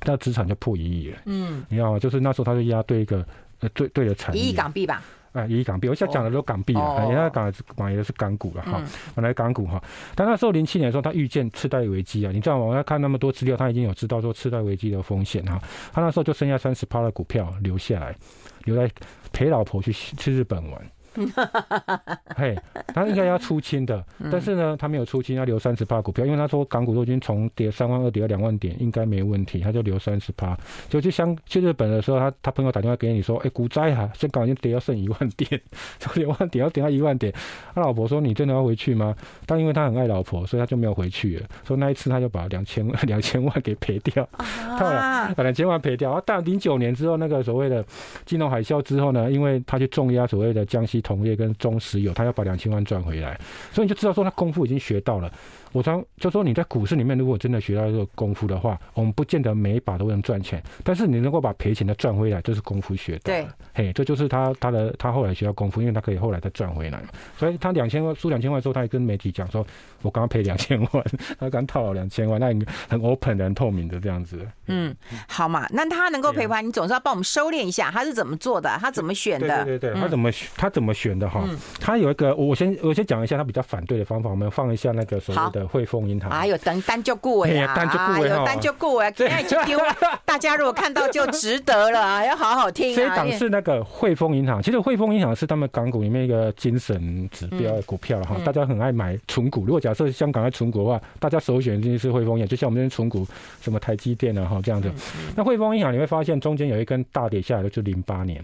[0.01, 1.17] 他资产就破一亿了。
[1.25, 1.99] 嗯，你知道吗？
[1.99, 3.25] 就是那时候他就压对一个
[3.61, 5.01] 呃对对的产业，一亿港币吧？
[5.31, 5.87] 哎，一亿港币。
[5.87, 8.81] 我现在讲的都港币啊，人家港买的是港股了哈，
[9.13, 9.81] 本来港股哈。
[10.15, 12.65] 但那时候零七年的时候，他预见次贷危机啊，你知道吗？
[12.65, 15.61] 我要看那么多资料，他已经有知道说次贷危机的风险哈。
[15.93, 18.15] 他那时候就剩下三十趴的股票留下来，
[18.63, 18.91] 留在
[19.31, 20.91] 陪老婆去去日本玩。
[22.35, 22.57] 嘿，
[22.93, 30.57] 他应该要出清的，但是呢，他没有出清，他留三十趴股票，因为他说港股都已经从跌三万二跌到两万点，应该没问题，他就留三十趴。
[30.87, 35.59] 就去香去日本的时候，他他朋友打电话给你说，哎、欸，股灾啊，香港已经跌到剩一万点，
[35.99, 37.33] 从两万点要跌到一万点。
[37.73, 39.15] 他老婆说，你真的要回去吗？
[39.45, 41.47] 但因为他很爱老婆，所以他就没有回去了。
[41.65, 46.11] 所以那一次他就把两千两千万给赔掉，把两千万赔掉。
[46.11, 47.83] 啊，但零九年之后那个所谓的
[48.25, 50.98] 金融海啸之后呢，因为他去重压所谓的江西。
[51.01, 53.39] 同业跟中石油，他要把两千万赚回来，
[53.71, 55.31] 所以你就知道说他功夫已经学到了。
[55.71, 63.19] 我常就说你在股市里面，如果真的学到这个功夫的话，我们不见得每一把都能赚钱，但是你能够把赔钱的赚回来，这是功夫学的。
[63.25, 67.09] 对，嘿，这就是他他的他后来学到功夫，因为他可以后来再赚回来嘛。
[67.37, 69.65] 所以他两千万输两千万之后，他也跟媒体讲说
[70.01, 71.05] ：“我刚刚赔两千万，
[71.39, 74.95] 他刚套了两千万，那你很 open 的、很透明的这样子。”嗯，
[75.27, 78.69] 好嘛，那他能够赔完，你总是要帮我们收敛一下，他是怎么做的？
[78.79, 79.63] 他怎么选的？
[79.65, 81.47] 对对对，他怎么他怎么选的哈？
[81.79, 85.58] 他有一个，我先我先讲一下他比较反对的方法，我们放一下那个所谓的。
[85.67, 89.79] 汇丰银行，哎呦，单单就顾哎呀，单就顾哎，单就顾哎，现在就丢，
[90.25, 92.95] 大家如果看到就值得了啊，要好好听啊。
[92.95, 99.65] 这一档是那个汇丰银行，其实汇丰银行是他们港股里面一个精神指标的股票哈，大家很爱买存股。
[99.65, 103.25] 如果假设香港在存股的话，大家首选就是汇丰银行，就像我们这边存股
[103.61, 104.91] 什么台积电啊哈这样子。
[105.35, 108.43] 那汇丰银行你会发现中间有一根大跌下来的，就零八年，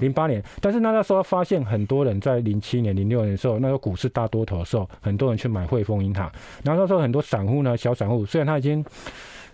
[0.00, 0.42] 零八年。
[0.60, 6.30] 但是那那时候发现很多人在零七年、零六年的时候，那个股市大多头的时候，很多人去买汇丰银行。
[6.62, 8.84] 然后那时候很多散户呢，小散户虽然他已经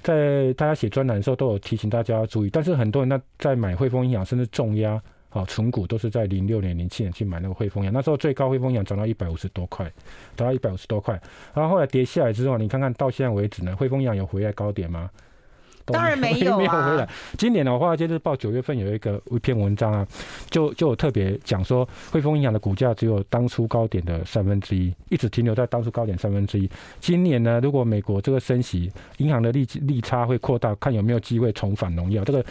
[0.03, 5.01] 在大家写专栏的时候都有提醒大家要注意，但是很多人呢在买汇丰银行甚至重压
[5.31, 9.85] 啊存股都是在零六年、零七年去买那个汇丰银行，那时候最高汇丰银行涨到一百五十多块，
[10.37, 11.21] 涨到一百五十多块，
[11.55, 15.11] 然后后来跌下来之后，你看看到现在为止呢，汇丰银行有回来高点吗？
[15.87, 16.59] 当然没有啊。
[16.59, 17.09] 没有回来。
[17.37, 20.07] 今年的话，华尔街日报九月份有一个一篇文章啊，
[20.51, 26.71] 就就有特别讲说，汇丰银行的股价只有当初高点的三分之一，一直停留在当初高点三分之一。
[27.01, 32.25] 今年呢，如果美国这个升息，银行的利利差会扩大，看有没有机会重返荣耀。
[32.25, 32.45] 这个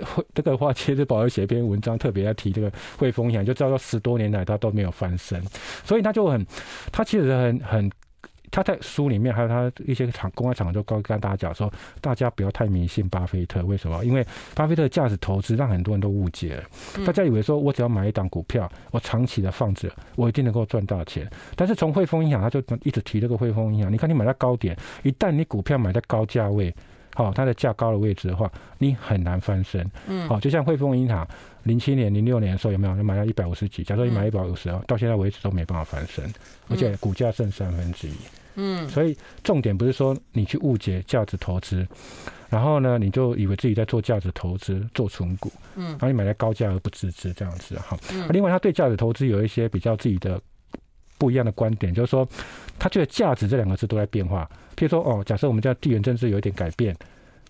[0.00, 5.42] 会 这个华尔街日报要写一篇文章，特别要提这个汇丰银行，就知道说十多年来它都没有翻身，
[5.84, 6.46] 所以他就很，
[6.92, 7.90] 他其实很很。
[8.56, 13.62] 他在书里面还有他一些场公开场合就告跟大家讲说，大家不要太迷信巴菲特。
[13.66, 14.02] 为什么？
[14.02, 16.64] 因为巴菲特的价值投资让很多人都误解了。
[17.04, 21.30] 大家以为说我只要买一档股票，我长期的放着，我一定能够赚大钱。
[21.54, 23.92] 但是从汇丰银行，他就一直提这个汇丰银行。
[23.92, 26.74] 你看，你买在高点，一旦你股票买在高价位，
[27.14, 29.86] 好，它的价高的位置的话，你很难翻身。
[30.06, 31.28] 嗯，好，就像汇丰银行
[31.64, 32.96] 零七年、零六年的时候有没有？
[32.96, 36.24] 就买到一百五十几，假设你买一百五十，到现在为止都没办法翻身，
[36.70, 38.14] 而且股价剩三分之一。
[38.56, 41.86] 嗯，所以重点不是说你去误解价值投资，
[42.48, 47.96] 然后呢，你就以为自己在做价值投资，做存股，嗯，然后你买在高价而不自知这样子哈。
[48.30, 50.40] 另外，他对价值投资有一些比较自己的
[51.18, 52.28] 不一样的观点，就是说，
[52.78, 54.48] 他觉得价值这两个字都在变化。
[54.76, 56.94] 譬如说，哦，假设我们家地缘政治有一点改变，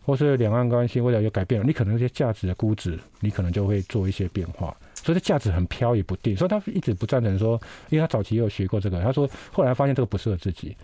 [0.02, 4.76] 或是两岸关系未来有改变了，你可能一些价值的估值，你可能就会做一些变化。
[4.94, 6.36] 所以，价值很飘也不定。
[6.36, 10.76] 所以，他一直不赞成说，因为他早期也有学过这个，他说后来发现这个不适合自己。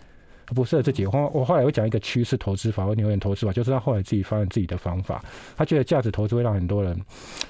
[0.47, 1.05] 不适合自己。
[1.05, 5.23] 后我后来会讲一个趋势投资法或牛眼投资法，就是他后来自己发现自己的方法。
[5.57, 6.99] 他觉得价值投资会让很多人，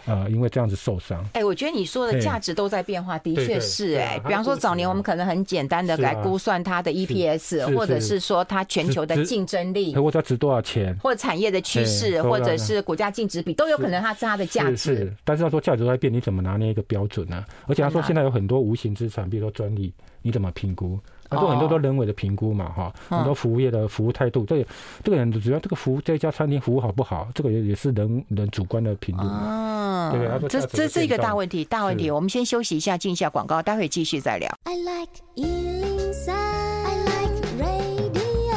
[0.06, 1.24] 呃，因为这样子受伤。
[1.34, 4.20] 哎，我觉得你说的价值都在变化，的确是哎。
[4.26, 14.78] 比方说早年我们可能很简单的来估算它的 EPS，或者是说它全球的竞争力，或者值多少钱，或者产业的趋势，或者是股价净值比，都有可能它是它的价值。
[14.78, 17.44] 是，但是他说价值在变，你怎么拿捏一个标准呢？
[17.68, 21.00] 而且他说现在有很多无形资产，比如说专利，你怎么评估？
[21.34, 24.66] 他说很多都人为的评估嘛，哈，很多服务业的服务态度，这个
[25.04, 29.24] 这个人主要这个服务这家餐厅服务好不好，这个也也是人人主观的评估。
[29.24, 32.12] 嗯，对，他说这这是一个大问题，大问题。
[32.12, 34.50] 我们先休息一下，进一下广告，待会继续再聊。
[34.64, 38.54] I like 103, I like radio。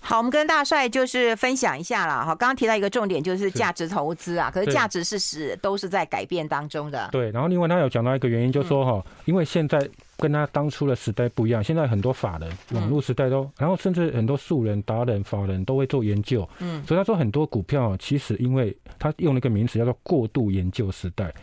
[0.00, 2.34] 好，我们跟大帅就是分享一下了哈。
[2.34, 7.08] 刚刚提到一个重点，就是价值投资啊，可是价值事实都是在改变当中的。
[7.10, 9.88] 对，然后另外他有讲到一个原因，就是说哈，因为现在。
[10.22, 21.34] 跟他当初的时代不一样，现在很多法人、网络时代都，然后甚至很多素人、达人、法人都会做研究，嗯，所以他说很多股票其实因为他用了一个名词叫做过度研究时代。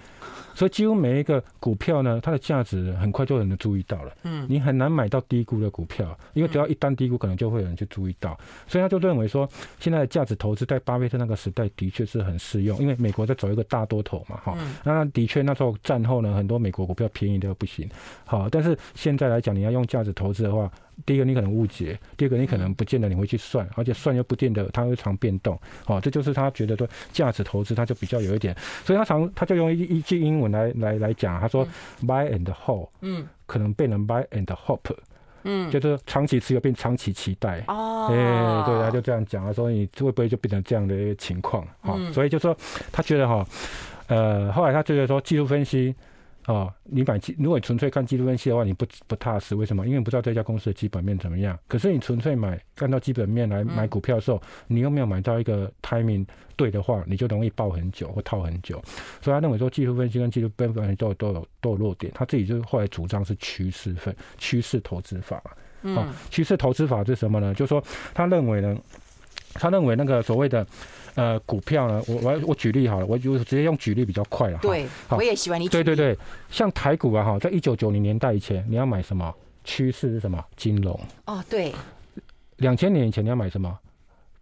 [0.60, 4.12] 所以几乎每一个股票呢，它的价值很快就有人注意到了。
[4.24, 8.38] 嗯，你很难买到低估的股票，因为只要一旦低估，可能就会有人去注意到。
[8.68, 9.50] 所以他就认为说，
[9.80, 14.58] 现在的价值投资在巴菲特那个时代的确是很适用，因为美国在走一个大多头嘛，哈。
[14.84, 17.90] 那的确那时候战后呢，很多美国股票便宜的不行。
[18.26, 20.70] 好，但是现在来讲，你要用价值投资的话。
[21.06, 31.68] 第一个你可能误解，第二个你可能不见得你会去算，而且算又不见得它会常变动，哦，这就是他觉得说价值投资他就比较有一点，所以他常他就用一一句英文来来来讲，他说
[32.04, 34.96] buy and hold，嗯，可能变成 buy and hope，
[35.44, 42.56] 嗯，就是长期持有变长期期待，哦，哎，对，他就这样讲，他说你会不会就变成这样的一个情况，哈，所以就说
[42.92, 43.46] 他觉得哈，
[44.08, 45.96] 呃，后来他觉得说技术分析。
[46.50, 49.54] 哦，你买基，如果你纯粹看技术分析的话，你不不踏实。
[49.54, 49.86] 为什么？
[49.86, 51.58] 因为你不知道这家公司的基本面怎么样。
[51.68, 56.26] 可是你纯粹买，看到基本面来买股票的时候，你又没有买到一个 timing
[56.56, 58.82] 对的话，你就容易爆很久或套很久。
[59.22, 62.12] 所以他认为说，技术分析跟技术分析都有都有都有弱点。
[62.16, 65.40] 他自己就后来主张是趋势分趋势投资法。
[65.84, 67.54] 哦，趋势投资法是什么呢？
[67.54, 68.76] 就是说他认为呢，
[69.60, 70.66] 他认为那个所谓的。
[71.16, 74.60] 呃，股票呢，我我我举例好了，我就直接用举例比较快了。
[74.62, 75.84] 对，我也喜欢你举例。
[75.84, 76.18] 对对对，
[76.50, 79.34] 像台股啊，哈，在一九九零年代以前，你要买什么？
[79.66, 80.42] 趋势是什么？
[80.56, 80.98] 金融。
[81.26, 81.74] 哦，对。
[82.58, 83.78] 两千年以前你要买什么？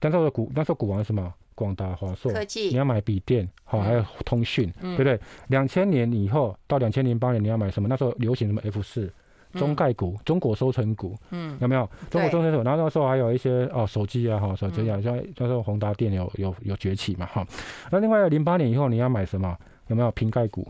[0.02, 1.34] 那时候的股，那时候股王是什么？
[1.56, 2.32] 广达、华硕。
[2.32, 2.68] 科技。
[2.68, 5.20] 你要买笔电，好，还有通讯，对不对？
[5.48, 7.88] 两千年以后到两千零八年，你要买什么？
[7.88, 9.12] 那时候流行什么？F 四。
[9.54, 11.90] 中概股、中国收成股，嗯，有没有？
[12.10, 17.46] 中国收成股，然后那时候还有一些哦，手机啊，哈，手机啊，像那时候宏达电有有有崛起嘛，哈。
[17.92, 19.58] 那另外零八年以后你要买什么？
[19.88, 20.68] 有没有瓶盖股？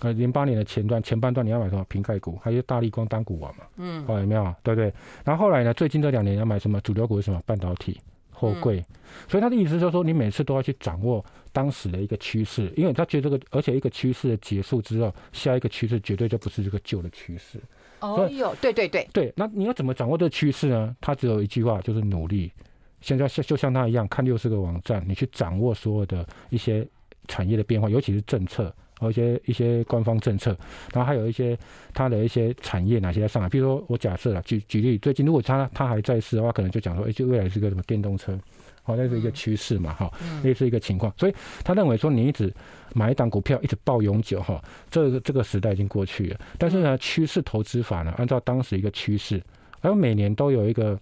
[0.00, 1.84] 呃，零八年的前段前半段你要买什么？
[1.88, 4.54] 瓶盖股，还有大力光单股王嘛，嗯，哦，有没有？
[4.62, 4.92] 对不对？
[5.24, 5.72] 然后后来呢？
[5.72, 6.80] 最近这两年要买什么？
[6.80, 7.40] 主流股是什么？
[7.46, 8.00] 半导体、
[8.30, 8.84] 货柜。
[9.28, 17.60] 所以他的意思就是说，你每次都要去掌握当时的一个趋势，因为他觉得这个，而且一个趋势的结束之后，下一个趋势绝对就不是这个旧的趋势。
[18.04, 20.94] 哦哟，对对对对，那你要怎么掌握这个趋势呢？
[21.00, 22.52] 他只有一句话，就是努力。
[23.00, 26.86] 现在像就像他一样，看六十个网站，你去掌握所有的一些
[27.28, 30.56] 产业的变化，尤其是政策，和一些一些官方政策，
[30.92, 31.58] 然后还有一些
[31.92, 33.48] 他的一些产业哪些在上海。
[33.48, 38.38] 比如说我假设啊，举举例，最近如果他他还在世的话，可能就讲说，哎，就未来是个什么电动车。
[38.84, 40.12] 好，那是一个趋势嘛，哈，
[40.42, 41.12] 那是一个情况。
[41.18, 42.54] 所以他认为说，你一直
[42.94, 46.38] 买一档股票一直抱永久，哈，这个这个时代已经过去了。
[46.58, 49.42] 但是呢，趋势投资法呢，按照当时一个趋势。
[49.84, 50.98] 而每年都有一个，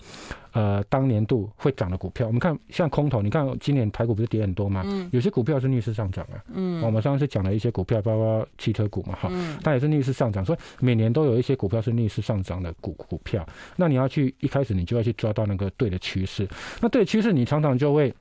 [0.53, 2.27] 呃，当年度会涨的股票。
[2.27, 4.83] 我们看像空头，你看今年台股不是跌很多吗？
[4.85, 5.09] 嗯。
[5.13, 6.37] 有些股票是逆势上涨啊。
[6.53, 6.83] 嗯。
[6.83, 9.29] 我们上次讲了一些股票，包括汽车股嘛，哈。
[9.33, 9.57] 嗯。
[9.63, 13.47] 它也是逆势上涨，所以每年都有一些股票是逆势上涨的股股票。
[13.77, 16.47] 那你要去一开始你就要去抓到那个对的趋势。
[16.81, 18.13] 那对的趋势，你常常就会。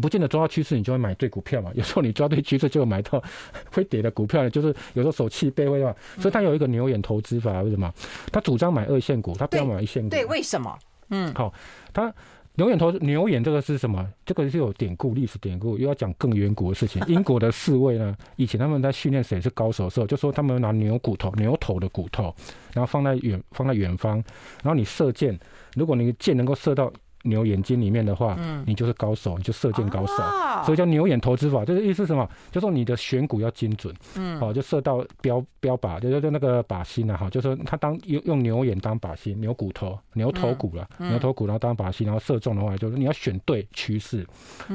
[0.00, 1.70] 不见得抓到趋势，你就会买对股票嘛。
[1.76, 3.22] 有时候你抓对趋势，就会买到
[3.70, 5.94] 会跌的股票呢，就是有时候手气背会嘛。
[6.18, 7.92] 所以他有一个牛眼投资法，为什么？
[8.32, 10.08] 他主张买二线股，他不要买一线股。
[10.08, 10.78] 对，为什么？
[11.10, 11.52] 嗯，好，
[11.92, 12.12] 他
[12.54, 14.06] 牛眼投牛眼这个是什么？
[14.24, 17.02] 这个是有典故，历史典故，又要讲更远古的事情。
[17.06, 22.34] 英国的侍卫呢，以前他们在训练谁是高手的时候，就说他们拿牛骨头、牛头的骨头，
[22.72, 24.16] 然后放在远放在远方，
[24.62, 25.38] 然后你射箭，
[25.74, 26.92] 如果你箭能够射到。
[27.22, 31.64] 牛眼睛里面的话，嗯，你就是高手，你就射箭高手，哦、所以叫牛眼投资法。
[31.64, 32.28] 就是意思是什么？
[32.50, 44.26] 就说你的选股要精准，嗯，好，就射到标标靶，就就那个靶心啊，哈，就说他当用用牛眼当靶心，牛骨头、牛头骨了，嗯、牛头骨然后当靶心，然后射中的话，就是你要选对趋势，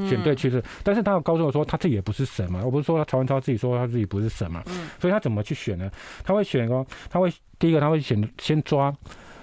[0.08, 0.64] 选对趋势。
[0.84, 5.89] 但是他要告诉我说，他自己也不是神嘛，我不是说他曹文超自己说他自己不是神嘛，嗯，所以他怎么去选呢？
[6.24, 8.93] 他会选哦，他会第一个他会选先抓。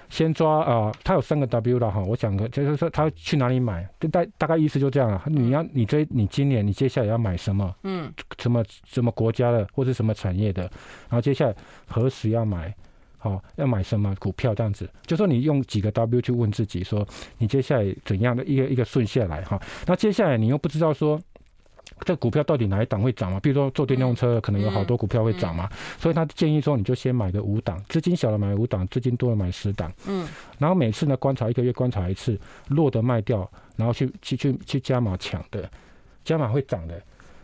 [0.08, 5.22] 先抓啊、呃，他有三个 W 的哈，我讲个，就是说他去哪里买，大大概意思就这样了。
[5.26, 7.74] 你要你这你今年你接下来要买什么？
[7.82, 11.54] 嗯，什么什么国家的或是什么产业的，然后接下来
[11.86, 12.74] 何时要买？
[13.18, 14.88] 好，要买什么股票这样子？
[15.06, 17.06] 就说你用几个 W 去问自己，说
[17.38, 19.60] 你接下来怎样的一个一个顺下来哈。
[19.86, 21.20] 那接下来你又不知道说。
[22.04, 23.38] 这股票到底哪一档会涨嘛？
[23.40, 25.68] 比如说做电动车，可能有好多股票会涨嘛，
[25.98, 29.92] 所以他建议说，你就先买个五档，资金小的买五档，资金多的买十档。
[30.06, 30.28] 嗯，
[30.58, 35.70] 然后每次呢观察一个月观察一次，弱的卖掉，然后去去去去加码抢的，
[36.24, 37.00] 加码会涨的，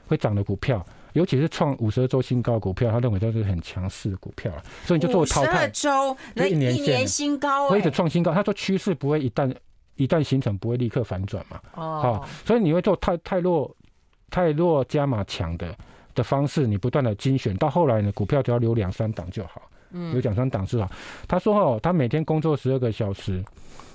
[0.08, 4.52] 会涨的股票，尤其是创五十二周新高的股票，他认为都是很强势的股票，
[4.84, 5.50] 所以你就做淘汰。
[5.50, 8.32] 五十二周，那一年新高，会一直创新高。
[8.34, 9.54] 他说趋势不会一旦
[9.96, 11.60] 一旦形成，不会立刻反转嘛。
[11.74, 13.74] 哦，好，所以你会做太太弱。
[14.30, 15.76] 太弱加码强的
[16.14, 20.90] 的方式，你不断的精选，到后来呢，股票只要留两三档就好，嗯，留两三档是好。
[21.28, 23.44] 他说哦，他每天工作十二个小时，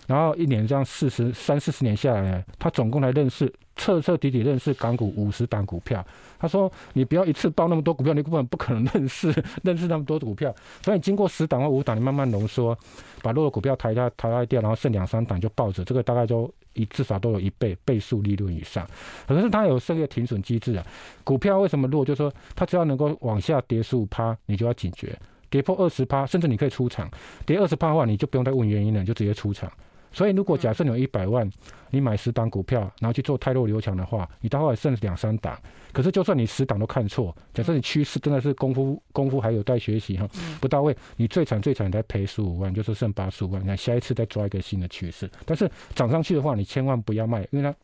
[0.08, 6.06] 然后一年这样四十三四十年下来，他总共来认识彻彻底底认识港股五十档股票。
[6.38, 9.34] 他说你不要一次报那么多股票，你根本不可能认识
[9.64, 10.54] 认识那么多股票，
[10.84, 12.78] 所以经过十档或五档，你慢慢浓缩，
[13.22, 16.54] 把弱的股票抬下抬下掉，然后剩两三档就抱着，这个大概就。
[16.78, 18.86] 一至少都有一倍倍数利润以上，
[19.26, 20.86] 可是它有设立停损机制啊。
[21.24, 22.04] 股票为什么弱？
[22.04, 25.08] 就是说它只要能够往下跌十五趴，你就要警觉；
[25.50, 27.10] 跌破二十趴，甚至你可以出场。
[27.46, 29.72] 跌二十趴的话，你就不用再问原因了，你就直接出场。
[30.16, 31.48] 所以，如果假设你有一百万，
[31.90, 35.60] 你买十档股票，然后去做太弱留强的话，你到后来剩两三档。
[35.92, 40.26] 可是，就算你十档都看错，假设你趋势真的是功夫功夫还有待学习哈，
[40.62, 43.62] 不到位，你最惨最惨才赔十五万，就是剩八十五万。
[43.66, 45.30] 那下一次再抓一个新的趋势。
[45.46, 47.76] 但是涨上去的话，你千万不要卖，因为它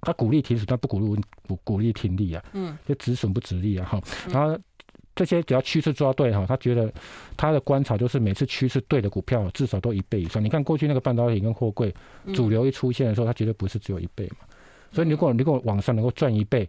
[0.00, 2.44] 它鼓励停损，但不鼓励不鼓励停利啊。
[2.52, 4.00] 嗯，就止损不止利啊哈。
[4.30, 4.56] 然后。
[5.14, 6.92] 这些只要趋势抓对哈，他觉得
[7.36, 10.42] 他的观察就是每次趋势对的股票至少都一倍以上。
[10.42, 11.94] 你看过去那个半导体跟货柜
[12.34, 14.46] 主流一出现的时候，他绝对不是只有一倍嘛。
[14.92, 16.68] 所以如果如果往上能够赚一倍，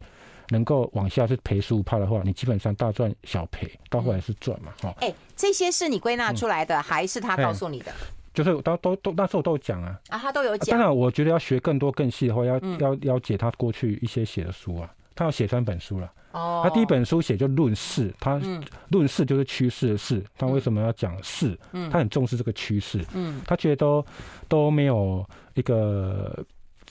[0.50, 4.94] 能够往下是赔十五趴的话，你基本上大赚小赔，到后来是赚嘛哈。
[5.00, 7.92] 哎，这些是你归纳出来的，还是他告诉你的？
[8.34, 10.00] 就是都都都那时候都有讲啊。
[10.10, 10.78] 啊，他都有讲。
[10.78, 14.94] 当然，我觉得要学更多更细的话，要要要解他过去一些写的书啊。
[15.16, 16.12] 他要写三本书了。
[16.34, 18.42] 哦，他第一本书写就论事，他
[18.90, 20.22] 论事就是趋势的事。
[20.38, 21.58] 他为什么要讲事？
[21.72, 23.04] 嗯，他很重视这个趋势。
[23.14, 24.06] 嗯，他觉得都
[24.48, 26.46] 都没有一个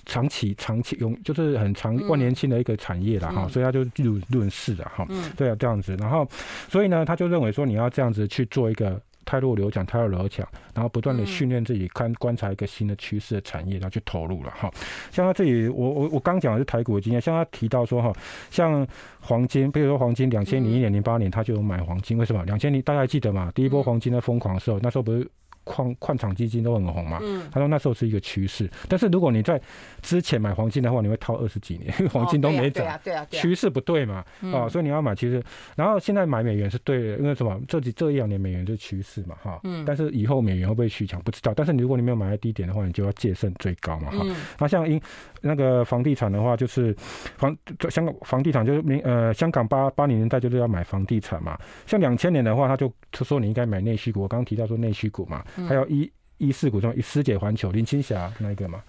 [0.07, 5.05] 长期长期永就是很长万年青的一个产业了哈，所以他就论论势了哈。
[5.11, 5.95] 嗯，对啊，这样子。
[5.97, 6.27] 然后，
[6.70, 9.01] 所以呢，他就认为说你要这样子去做一个。
[9.25, 14.70] 汰弱流强，泰弱流强，然后不断的训练自己，看观察一个新的趋势的产业，然后去投入了哈。
[15.11, 18.12] 像他这里，我我我刚讲的是台股的经验，像他提到说哈，
[18.51, 18.87] 像
[19.20, 22.45] 黄金，比如说黄金，两千零一年、零八年他就有买黄金，为什么？
[22.45, 23.51] 两千零大家还记得吗？
[23.55, 25.29] 第一波黄金的疯狂的时候，那时候不是。
[25.65, 29.61] 矿矿场基金都很红嘛，他说那时候是一个趋势，但是如果你在
[30.03, 32.87] 之前买黄金的话，你会套二十几年，因为黄金都没涨，
[33.31, 35.43] 趋势不对嘛，啊，所以你要买其实，
[35.77, 37.61] 然后现在买美元是对的，因为什么？
[37.67, 39.85] 这几这一两年美元是趋势嘛，哈，嗯。
[39.87, 44.25] 但是以后美元会不会续强不知道，但是如果你没有买在低点的话，你就要借慎追高嘛，哈，
[44.59, 45.01] 那像因
[45.41, 46.95] 那个房地产的话，就是
[47.37, 47.57] 房
[47.89, 55.45] 香港房地产就是明呃香港八八零年代就是要买房地产嘛，像两千年的话，他就他说你应该买内需股，我刚刚提到说内需股嘛。
[55.69, 58.83] 还有一一四股中，一师姐环球林青霞那一个嘛，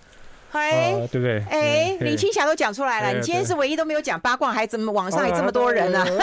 [0.52, 1.44] 哎，对不对？
[1.50, 6.06] 哎，林青霞都讲出来了，你今天是唯一都没有讲八卦，还怎么网上还这么多人呢？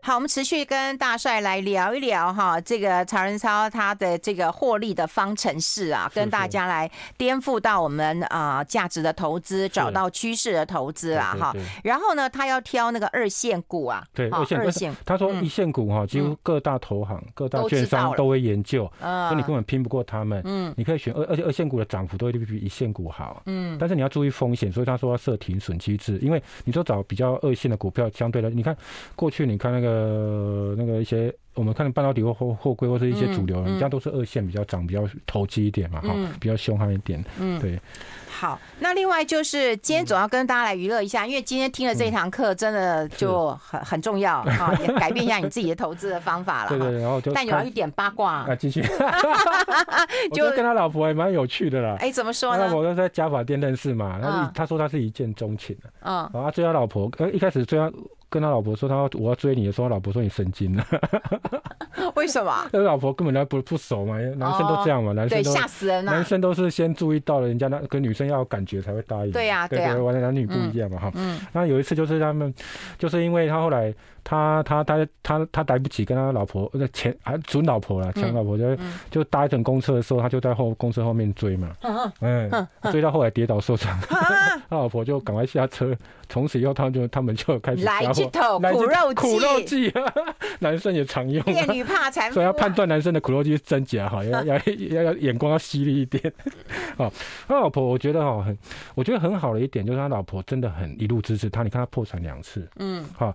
[0.00, 11.54] 好，我们持续跟大帅来聊一聊哈，这个曹仁超他的这个获利的方程式啊，跟大家来颠覆到我们啊价值的投资，找到趋势的投资啊哈。
[11.84, 14.94] 然后呢，他要挑那个二线股啊，对，二线。
[15.04, 20.40] 他说一线股哈，几乎各大投行、各大券商都会研究，所以你根本拼不过他们。
[20.46, 23.42] 嗯，你可以选二，而且二线股的涨幅都会比一线股好。
[23.44, 28.74] 嗯，但是你要注意风险，所以他说要设停损机制，因为你说找比较二线的股票，相对来，你看
[29.14, 29.87] 过去你看那个。
[29.88, 37.24] 呃，那个一些我们看半导体或货货柜或是一些主流，人家都是二线比较涨，比较投机一点嘛，哈，比较凶悍一点。
[37.38, 37.80] 嗯，对。
[38.30, 46.68] 好，那另外就是今天总要跟大家来娱乐一下，因为今天听了这堂课，真的就很很重要哈，也改变一下你自己的投资的方法了。
[46.76, 48.80] 对对，然后就但有一点八卦啊，继续。
[50.32, 51.96] 就跟他老婆还蛮有趣的啦。
[51.98, 52.58] 哎，怎么说呢？
[52.58, 55.90] 他老婆在加法店认识嘛，然后他说他是一见钟情的。
[56.02, 57.90] 嗯，然后追他老婆，呃，一开始追他。
[58.30, 60.84] 跟他老婆说，他要我要追你的时候，他老婆说你神经了。
[62.14, 62.52] 为什么？
[62.72, 66.12] 他老婆根本就不不熟嘛，男生都这样嘛，男生都吓死人了。
[66.12, 69.32] 男生都是先注意到了人家那跟女生要有感觉才会答应。
[69.32, 71.12] 对呀，对呀，完了男女不一样嘛哈。
[71.14, 71.38] 嗯。
[71.52, 72.52] 那有一次就是他们，
[72.98, 73.92] 就是因为他后来
[74.28, 78.76] 他他他他他来不及跟他老婆那前啊准老婆了，前老婆就
[79.10, 81.74] 就搭一等公车的时候，他就在后公车后面追嘛。
[81.80, 82.68] 嗯嗯。
[82.92, 85.96] 追到后来跌倒受伤， 他老婆就赶快下车。
[86.28, 89.90] 从此以后，他就他们就开始来这头苦肉，苦肉计，
[90.60, 91.42] 男生也常用。
[91.44, 94.60] 变女怕缠，所以要判断男生的苦肉计是真假哈，要要
[94.90, 96.30] 要要眼光要犀利一点。
[96.98, 97.10] 好，
[97.48, 98.58] 他老婆我觉得哈很，
[98.94, 101.62] 我觉得很好的一点就是他老婆真的很一路支持他。
[101.62, 103.34] 你看他破产两次，嗯，好，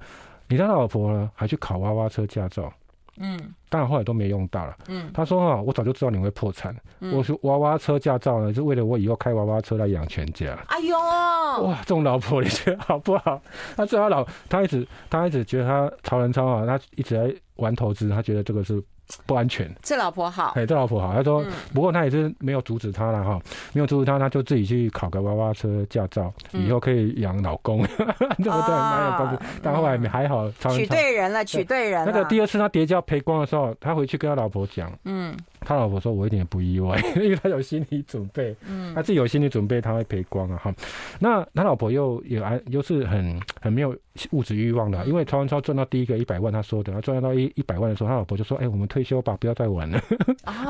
[0.53, 2.71] 你看他老婆呢还去考娃娃车驾照。
[3.17, 3.39] 嗯，
[3.69, 4.75] 当然后来都没用到了。
[4.87, 6.75] 嗯，他说哈，我早就知道你会破产。
[6.99, 10.55] 嗯，我说娃娃车驾照呢，是为了我以后开娃娃车来养全家。
[10.67, 13.41] 哎呦，哇，这种老婆你觉得好不好？
[13.75, 18.83] 他最他老，他一直他一直觉得他曹仁超啊，他一直在玩投资，他觉得这个是。
[19.25, 21.13] 不安全，这老婆好，哎，这老婆好。
[21.13, 23.39] 他说，不过他也是没有阻止他了哈，
[23.73, 28.49] 没有阻止他，他就自己去考个娃娃车驾照，以后可以养老公，对 不对？
[28.49, 29.43] 蛮有帮助。
[29.61, 32.11] 但后来还好，娶对人了，娶对人了。
[32.11, 35.35] 那个第二次他叠交赔光的时候，他回去跟他老婆讲，嗯，
[35.65, 40.73] 他老婆说，我一点也不意外， 因为他有心理准备，嗯，他自己有心理准备，他会赔光啊哈。
[41.19, 43.95] 那他老婆又也安，又是很很没有
[44.31, 50.01] 物质欲望的，因为曹仁超赚到第一个一百万，他说的，他赚到一一百万的时候，他老婆就说，哎，我们退休吧，不要再玩了。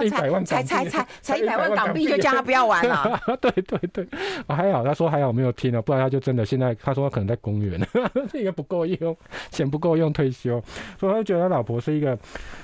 [0.04, 3.20] 一百万才才才才一百万港币，就叫他不要玩了。
[3.42, 4.08] 对对对，
[4.48, 7.80] 还好，他说还好没有听啊，不然他就真的现在他说他可能在公园，
[8.30, 9.16] 这个不够用，
[9.52, 10.62] 钱不够用退休，
[11.00, 12.18] 所以他就觉得他老婆是一个，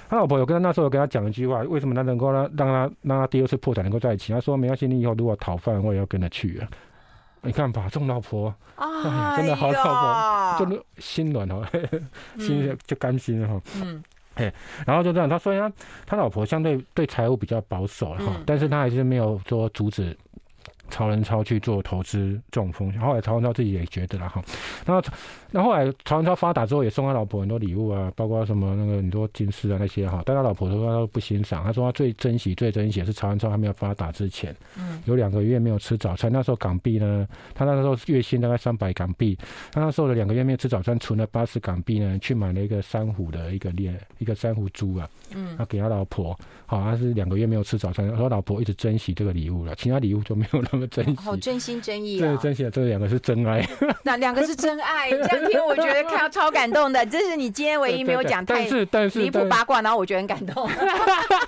[0.10, 4.34] 他老婆有跟他那时候有跟他讲一句话，为什么他能够让让他让他第二次破产能够在一起？
[4.34, 6.68] 他说没关系，你以后如果讨饭，我也要跟着去啊。
[7.42, 11.64] 你看吧，这种老婆，哎，真的好老婆，真的心软哦，
[12.40, 13.62] 心就甘心了哈。
[13.82, 14.04] 嗯。
[14.36, 14.54] 哎，
[14.86, 15.72] 然后就这样，他说他
[16.06, 20.18] 他老婆相对对财务比较保守了哈，但是他还是没有说阻止。
[20.90, 24.44] 曹仁超去做投资这种风险，后来曹仁超自己也觉得了哈。
[24.86, 25.04] 然后，
[25.52, 30.22] 那后来曹仁超发达之后，也送他老婆很多礼物啊，包括什么那个很多金饰啊那些哈。
[30.26, 36.32] 但他老婆说他都不欣赏，他说他最珍惜、最珍惜的是曹仁超还没有发达之前，嗯，有两个月没有吃早餐。
[36.32, 39.38] 那时候港币呢，他那时候月薪大概三百港币，
[39.72, 51.16] 他那时候的两个月没有吃早餐，存了八十港币呢，去买了一个珊瑚的一个链，一个珊瑚珠啊，嗯，他给他老婆，好，他是两个月没有吃早餐，他说老婆一直珍惜这个礼物了，其他礼物就没有那么。
[51.22, 52.28] 好真心真意啊！
[52.28, 53.68] 对，真心，这两个是真爱。
[54.04, 57.06] 那两个是真爱，这样听我觉得看到超感动的。
[57.06, 58.66] 这是你今天唯一没有讲太
[59.16, 60.70] 离谱八卦，然后我觉得很感动。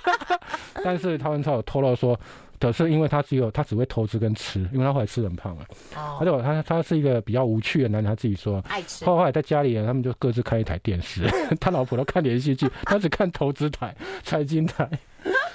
[0.84, 2.18] 但是他们超有透露说，
[2.58, 5.64] 可是因为他只有他只会投资跟吃，因为他后来吃很胖了。
[5.96, 6.18] 哦。
[6.20, 9.04] 而且他他是一个比较无趣的男人，他自己说爱吃。
[9.04, 11.22] 后来在家里，他们就各自开一台电视，
[11.60, 14.88] 他老婆都看连续剧，他只看投资台、财经台。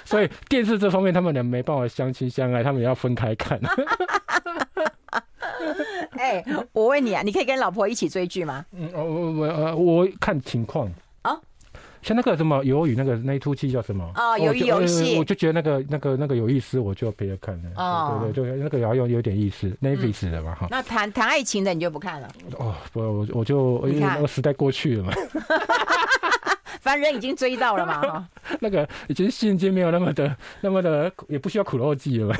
[0.08, 3.60] 所以电视这方面，他们俩没办法相亲相爱，他们也要分开看。
[6.12, 6.42] 哎，
[6.72, 8.64] 我问你啊，你可以跟老婆一起追剧吗？
[8.72, 10.90] 嗯，我我我我看情况
[11.20, 11.38] 啊。
[12.00, 14.10] 像那个什么鱿鱼，那个那一出戏叫什么？
[14.14, 15.18] 哦，鱿鱼游戏。
[15.18, 17.70] 我就觉得那个那个那个有意思，我就陪着看了。
[17.76, 20.68] 哦，对对，就那个要有有点意思，那意思的嘛哈。
[20.70, 22.28] 那谈谈爱情的你就不看了？
[22.56, 25.12] 哦，不，我我就因为那个时代过去了嘛。
[26.80, 28.28] 反正人已经追到了嘛，
[28.60, 32.34] 那个已经现金没有那么的、那么的，也不需要苦肉计了。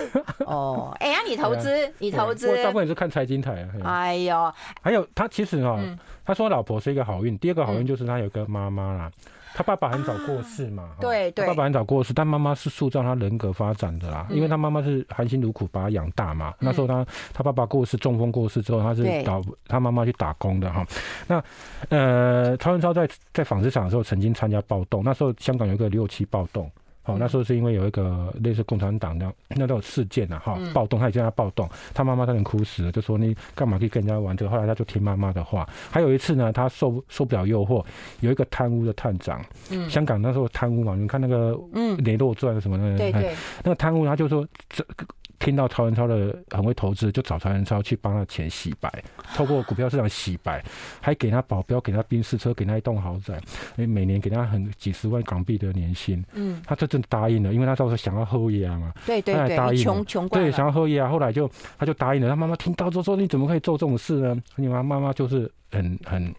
[0.46, 3.68] 哦，哎呀，你投资，你投资，我大部分也是看财经台啊。
[3.84, 5.78] 哎呦，还有他其实哈，
[6.24, 9.10] 他说老婆是一个好运，第二个好运就是他有个妈妈啦。
[9.54, 16.50] 他爸爸很早过世嘛，啊、对对，爸爸很早过世，但妈妈是塑造他人格发展的啦，嗯、因为他妈妈是含辛茹苦把他养大嘛。
[16.60, 20.86] 嗯、那时候他他爸爸过世，中风过世之后，他是打他妈妈去打工的哈。
[21.26, 21.42] 那
[21.88, 26.70] 呃，曹文超在在纺织厂的时候曾经参加暴动，那时候香港有一个六七暴动。
[27.08, 34.50] 哦，那时候是因为有一个类似共产党的那种事件啊，哈，暴动，他也叫他暴动，他妈妈差点哭死了，就说你干嘛可以跟人家玩这个？
[34.50, 35.68] 后来他就听妈妈的话。
[35.90, 37.84] 还有一次呢，他受受不了诱惑，
[38.20, 43.34] 有一个贪污的探长，嗯，香港那时候贪污嘛，你看那个嗯，雷洛传什么的，对对，
[43.64, 45.06] 那个贪污他就说这个。
[45.38, 48.92] 听到曹仁超的很会投资，就找曹仁超去帮他钱洗白，
[49.34, 50.62] 透过股票市场洗白，
[51.00, 53.40] 还给他保镖，给他宾士车，给他一栋豪宅，
[53.76, 56.24] 每年给他很几十万港币的年薪。
[56.32, 58.92] 嗯，他这真答应了，因为他到时候想要后裔啊嘛。
[59.06, 62.28] 对对对，答应穷穷对，想要后裔啊，后来就他就答应了。
[62.28, 66.34] 他妈妈听到之后说：“你怎么可以做这种事呢？”你妈妈妈就是很很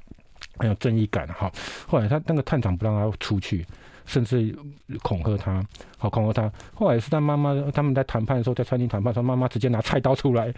[0.57, 1.51] 很有正义感哈。
[1.87, 3.65] 后来他那个探长不让他出去。
[4.10, 4.55] 甚至
[5.03, 5.64] 恐吓他，
[5.99, 6.51] 好恐吓他。
[6.74, 10.51] 后来是他妈妈他们在谈判的时候，在餐厅谈判的时候，妈妈直接拿菜刀出来，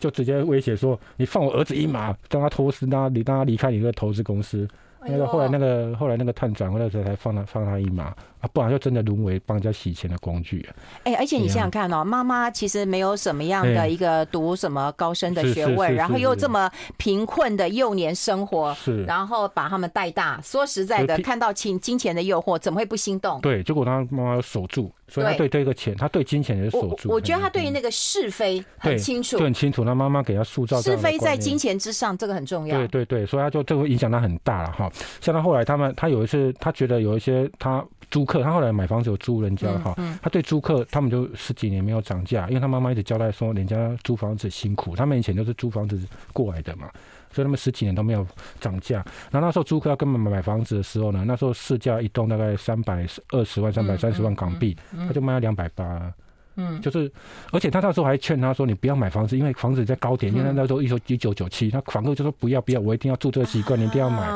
[0.00, 4.68] 就直接威胁说：“你放我儿子一马，让他脱身，让他离让他离开你的投资公司。”
[5.06, 8.12] 那个后来那个后来那个探长，那时候才放他放他一马
[8.42, 10.68] 啊，不然就真的沦为帮人家洗钱的工具。
[11.04, 20.40] 哎，而且你想想看哦，妈妈其实没有什么样的一个读什么高深的学问，然后又这么贫困的幼年生活，是，然后把他们带大。
[20.42, 23.40] 说实在的，看到金金钱的诱惑，怎么会不心动？
[23.40, 27.08] 对，结果他妈妈守住，所以他对这个钱，他对金钱也守住。
[27.10, 29.84] 我觉得他对于那个是非很清楚，就很清楚。
[29.84, 32.76] 他妈妈给他塑造是非在金钱之上，这个很重要。
[32.76, 34.90] 对对对，所以他就这个影响他很大了哈。
[35.20, 46.00] 像他后来，他们他有一次，他觉得有一些他租客，他后来买房子有租人家哈，他对租客他们就十几年没有涨价，因为他妈妈一直交代说，人家租房子辛苦，他们以前都是租房子
[46.32, 46.90] 过来的嘛，
[47.30, 48.26] 所以他们十几年都没有
[48.58, 49.04] 涨价。
[49.30, 54.74] 然后那时候租客要跟他们买房子的时候呢，那时候市价一栋大概三百二十万、三百三十万港币，
[55.06, 56.10] 他就卖了两百八。
[56.56, 57.10] 嗯，就是，
[57.50, 64.26] 而且他那时候还劝他说：“你不要买房子，因为房子在高点。”因为那时候一说一九九七，他房客就说：“不要不要，我一定要住这个习惯，你一定要买。”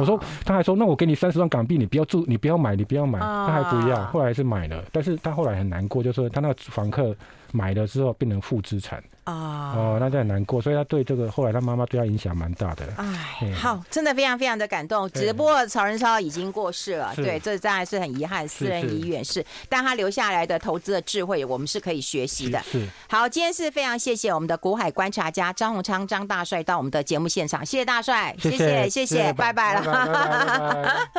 [0.00, 7.14] 我说，他还说：“那我给你三十万港币，你不要住，你不要买，你不要买。”他还不要，后来是买了，但是他后来很难过，就是他那个房客
[7.52, 9.02] 买了之后变成负资产。
[9.24, 12.86] 啊哦，那就很难过，所以他对这个后来他妈妈对他影响蛮大的。
[12.96, 15.06] 哎，好，真的非常非常的感动。
[15.10, 19.44] 只不过曹仁超已经过世了，对，这当然是很遗憾，私人已远逝。
[19.68, 22.58] 但他留下来的投资的智慧，我们是可以学习的。
[22.72, 31.06] 是，好，今天是非常谢谢我们的股海观察家张宏昌张大帅到我们的节目现场，谢谢大帅，谢谢谢谢，拜拜了。